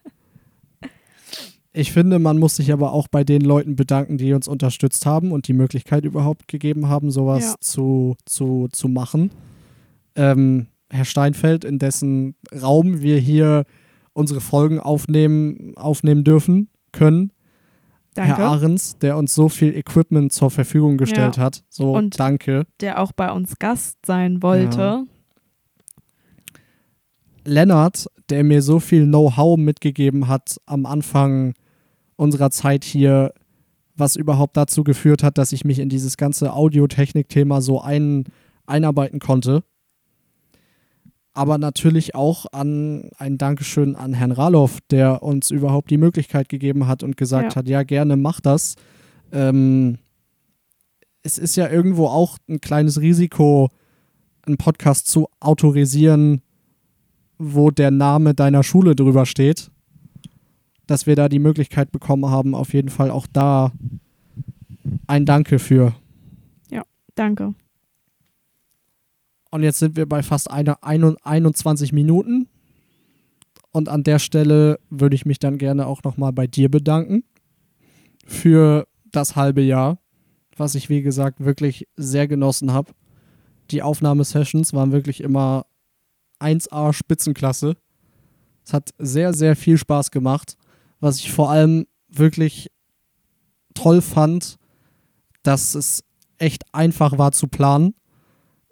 Ich 1.74 1.90
finde, 1.92 2.18
man 2.18 2.38
muss 2.38 2.56
sich 2.56 2.70
aber 2.70 2.92
auch 2.92 3.08
bei 3.08 3.24
den 3.24 3.40
Leuten 3.40 3.76
bedanken, 3.76 4.18
die 4.18 4.34
uns 4.34 4.46
unterstützt 4.46 5.06
haben 5.06 5.32
und 5.32 5.48
die 5.48 5.54
Möglichkeit 5.54 6.04
überhaupt 6.04 6.46
gegeben 6.46 6.88
haben, 6.88 7.10
sowas 7.10 7.44
Ja. 7.44 7.54
zu, 7.60 8.14
zu, 8.26 8.68
zu 8.72 8.88
machen. 8.88 9.30
Ähm, 10.14 10.66
Herr 10.90 11.06
Steinfeld, 11.06 11.64
in 11.64 11.78
dessen 11.78 12.34
Raum 12.54 13.00
wir 13.00 13.18
hier 13.18 13.64
unsere 14.12 14.42
Folgen 14.42 14.80
aufnehmen, 14.80 15.72
aufnehmen 15.76 16.24
dürfen, 16.24 16.68
können. 16.92 17.32
Danke. 18.12 18.36
Herr 18.36 18.48
Ahrens, 18.50 18.98
der 18.98 19.16
uns 19.16 19.34
so 19.34 19.48
viel 19.48 19.74
Equipment 19.74 20.30
zur 20.30 20.50
Verfügung 20.50 20.98
gestellt 20.98 21.38
hat. 21.38 21.64
So, 21.70 21.94
Und- 21.96 22.20
danke. 22.20 22.66
Der 22.80 23.00
auch 23.00 23.12
bei 23.12 23.32
uns 23.32 23.58
Gast 23.58 23.96
sein 24.04 24.42
wollte. 24.42 24.78
Ja. 24.78 25.04
Lennart, 27.44 28.06
der 28.30 28.44
mir 28.44 28.62
so 28.62 28.78
viel 28.80 29.04
Know-how 29.06 29.56
mitgegeben 29.58 30.28
hat 30.28 30.56
am 30.66 30.86
Anfang 30.86 31.54
unserer 32.16 32.50
Zeit 32.50 32.84
hier, 32.84 33.32
was 33.96 34.16
überhaupt 34.16 34.56
dazu 34.56 34.84
geführt 34.84 35.22
hat, 35.22 35.38
dass 35.38 35.52
ich 35.52 35.64
mich 35.64 35.78
in 35.78 35.88
dieses 35.88 36.16
ganze 36.16 36.52
Audiotechnik-Thema 36.54 37.60
so 37.60 37.80
ein, 37.80 38.24
einarbeiten 38.66 39.18
konnte. 39.20 39.64
Aber 41.34 41.56
natürlich 41.58 42.14
auch 42.14 42.46
an 42.52 43.10
ein 43.18 43.38
Dankeschön 43.38 43.96
an 43.96 44.12
Herrn 44.12 44.32
Raloff, 44.32 44.78
der 44.90 45.22
uns 45.22 45.50
überhaupt 45.50 45.90
die 45.90 45.96
Möglichkeit 45.98 46.48
gegeben 46.48 46.86
hat 46.86 47.02
und 47.02 47.16
gesagt 47.16 47.52
Ja. 47.52 47.56
hat, 47.56 47.68
ja, 47.68 47.82
gerne 47.82 48.16
mach 48.16 48.40
das. 48.40 48.76
Ähm, 49.32 49.98
es 51.22 51.38
ist 51.38 51.56
ja 51.56 51.70
irgendwo 51.70 52.06
auch 52.06 52.36
ein 52.48 52.60
kleines 52.60 53.00
Risiko, 53.00 53.70
einen 54.44 54.58
Podcast 54.58 55.06
zu 55.06 55.28
autorisieren, 55.40 56.42
wo 57.44 57.70
der 57.70 57.90
Name 57.90 58.34
deiner 58.34 58.62
Schule 58.62 58.94
drüber 58.94 59.26
steht, 59.26 59.70
dass 60.86 61.06
wir 61.06 61.16
da 61.16 61.28
die 61.28 61.38
Möglichkeit 61.38 61.92
bekommen 61.92 62.30
haben, 62.30 62.54
auf 62.54 62.72
jeden 62.72 62.88
Fall 62.88 63.10
auch 63.10 63.26
da 63.32 63.72
ein 65.06 65.26
Danke 65.26 65.58
für. 65.58 65.94
Danke. 67.14 67.54
Und 69.50 69.62
jetzt 69.62 69.78
sind 69.78 69.96
wir 69.96 70.06
bei 70.06 70.22
fast 70.22 70.50
einer, 70.50 70.82
ein, 70.82 71.16
21 71.22 71.92
Minuten. 71.92 72.48
Und 73.70 73.88
an 73.88 74.02
der 74.02 74.18
Stelle 74.18 74.78
würde 74.90 75.14
ich 75.14 75.26
mich 75.26 75.38
dann 75.38 75.58
gerne 75.58 75.86
auch 75.86 76.02
nochmal 76.02 76.32
bei 76.32 76.46
dir 76.46 76.70
bedanken 76.70 77.24
für 78.26 78.86
das 79.10 79.36
halbe 79.36 79.62
Jahr, 79.62 79.98
was 80.56 80.74
ich, 80.74 80.88
wie 80.88 81.02
gesagt, 81.02 81.44
wirklich 81.44 81.86
sehr 81.96 82.28
genossen 82.28 82.72
habe. 82.72 82.92
Die 83.70 83.82
Aufnahmesessions 83.82 84.72
waren 84.72 84.92
wirklich 84.92 85.22
immer 85.22 85.66
1A 86.42 86.92
Spitzenklasse. 86.92 87.76
Es 88.64 88.72
hat 88.72 88.90
sehr, 88.98 89.32
sehr 89.32 89.56
viel 89.56 89.78
Spaß 89.78 90.10
gemacht. 90.10 90.56
Was 91.00 91.18
ich 91.18 91.32
vor 91.32 91.50
allem 91.50 91.86
wirklich 92.08 92.70
toll 93.74 94.02
fand, 94.02 94.56
dass 95.42 95.74
es 95.74 96.04
echt 96.38 96.64
einfach 96.72 97.18
war 97.18 97.32
zu 97.32 97.48
planen. 97.48 97.94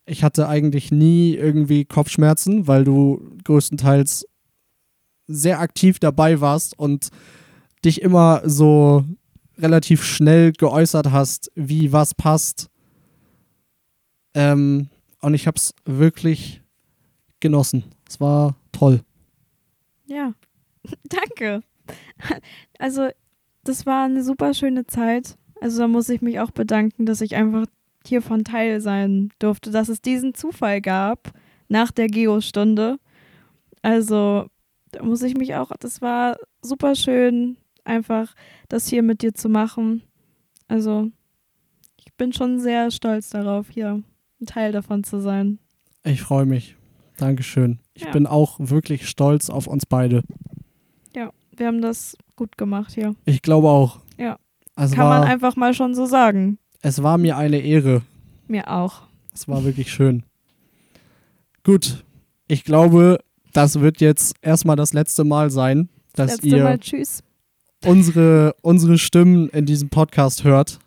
Ich 0.07 0.25
hatte 0.25 0.49
eigentlich 0.49 0.91
nie 0.91 1.35
irgendwie 1.35 1.85
Kopfschmerzen, 1.85 2.67
weil 2.67 2.85
du 2.85 3.37
größtenteils 3.45 4.27
sehr 5.27 5.61
aktiv 5.61 5.99
dabei 6.01 6.41
warst 6.41 6.79
und 6.79 7.11
dich 7.85 8.03
immer 8.03 8.43
so 8.45 9.05
relativ 9.59 10.03
schnell 10.03 10.53
geäußert 10.53 11.13
hast, 11.13 11.51
wie 11.55 11.93
was 11.93 12.15
passt. 12.15 12.69
Ähm, 14.35 14.89
und 15.21 15.35
ich 15.35 15.47
habe 15.47 15.57
es 15.57 15.75
wirklich 15.85 16.63
genossen. 17.41 17.85
Es 18.09 18.21
war 18.21 18.57
toll. 18.73 19.01
Ja, 20.07 20.35
danke. 21.05 21.63
Also, 22.79 23.09
das 23.65 23.87
war 23.87 24.05
eine 24.05 24.23
super 24.23 24.55
schöne 24.55 24.87
Zeit. 24.87 25.37
Also, 25.61 25.83
da 25.83 25.89
muss 25.89 26.09
ich 26.09 26.23
mich 26.23 26.41
auch 26.41 26.51
bedanken, 26.51 27.07
dass 27.07 27.21
ich 27.21 27.37
einfach 27.37 27.67
hiervon 28.07 28.45
Teil 28.45 28.81
sein 28.81 29.31
durfte, 29.39 29.71
dass 29.71 29.89
es 29.89 30.01
diesen 30.01 30.35
Zufall 30.35 30.81
gab 30.81 31.33
nach 31.69 31.91
der 31.91 32.07
Geo-Stunde. 32.07 32.99
Also, 33.83 34.47
da 34.93 35.03
muss 35.03 35.23
ich 35.23 35.37
mich 35.37 35.55
auch, 35.55 35.71
das 35.79 36.01
war 36.03 36.37
super 36.63 36.95
schön, 36.95 37.57
einfach 37.85 38.35
das 38.69 38.89
hier 38.89 39.03
mit 39.03 39.23
dir 39.23 39.35
zu 39.35 39.49
machen. 39.49 40.03
Also, 40.69 41.11
ich 41.97 42.13
bin 42.15 42.33
schon 42.33 42.59
sehr 42.59 42.91
stolz 42.91 43.31
darauf, 43.31 43.69
hier 43.71 44.03
ein 44.41 44.47
Teil 44.47 44.73
davon 44.73 45.05
zu 45.05 45.21
sein. 45.21 45.59
Ich 46.05 46.23
freue 46.23 46.47
mich. 46.47 46.77
Dankeschön. 47.21 47.79
Ich 47.95 48.05
Ja. 48.05 48.11
bin 48.13 48.27
auch 48.27 48.57
wirklich 48.59 49.09
stolz 49.09 49.51
auf 49.51 49.67
uns 49.67 49.85
beide. 49.87 50.23
Ja, 51.15 51.31
wir 51.57 51.67
haben 51.67 51.83
das 51.83 52.17
gut 52.37 52.57
gemacht 52.57 52.93
hier. 52.95 53.15
Ich 53.25 53.43
glaube 53.43 53.69
auch. 53.69 54.01
Ja. 54.19 54.39
Es 54.77 54.93
Kann 54.93 55.09
man 55.09 55.21
war, 55.23 55.29
einfach 55.29 55.57
mal 55.57 55.75
schon 55.75 55.95
so 55.95 56.07
sagen. 56.07 56.59
es 56.81 57.03
war 57.03 57.19
mir 57.19 57.37
eine 57.37 57.59
Ehre. 57.59 58.03
Mir 58.49 58.71
auch. 58.71 59.03
Es 59.35 59.47
war 59.49 59.65
wirklich 59.65 59.93
schön. 59.93 60.23
Gut. 61.63 62.05
Ich 62.49 62.65
glaube, 62.65 63.19
das 63.53 63.81
wird 63.81 64.01
jetzt 64.01 64.35
erstmal 64.43 64.77
das 64.77 64.93
letzte 64.93 65.25
Mal 65.25 65.51
sein, 65.51 65.89
dass 66.15 66.33
Letzte 66.33 66.47
ihr 66.49 66.65
Mal 66.65 66.79
unsere, 67.85 68.55
unsere 68.63 68.99
Stimmen 68.99 69.49
in 69.51 69.67
diesem 69.67 69.89
Podcast 69.91 70.45
hört. 70.45 70.79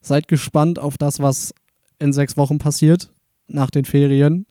Seid 0.00 0.28
gespannt 0.28 0.78
auf 0.78 0.96
das, 0.98 1.20
was 1.20 1.52
in 1.98 2.12
sechs 2.12 2.36
Wochen 2.36 2.58
passiert, 2.58 3.10
nach 3.46 3.70
den 3.70 3.84
Ferien. 3.84 4.46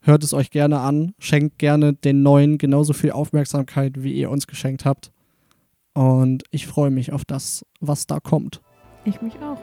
Hört 0.00 0.24
es 0.24 0.32
euch 0.32 0.50
gerne 0.50 0.80
an. 0.80 1.14
Schenkt 1.18 1.58
gerne 1.58 1.92
den 1.92 2.22
Neuen 2.22 2.58
genauso 2.58 2.92
viel 2.92 3.10
Aufmerksamkeit, 3.10 4.02
wie 4.02 4.12
ihr 4.12 4.30
uns 4.30 4.46
geschenkt 4.46 4.84
habt. 4.84 5.12
Und 5.94 6.44
ich 6.50 6.66
freue 6.66 6.90
mich 6.90 7.12
auf 7.12 7.24
das, 7.24 7.66
was 7.80 8.06
da 8.06 8.20
kommt. 8.20 8.60
Ich 9.04 9.20
mich 9.20 9.34
auch. 9.40 9.60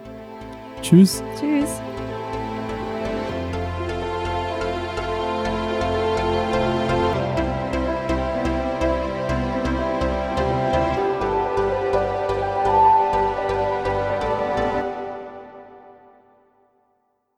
Tschüss. 0.81 1.23
Tschüss. 1.39 1.81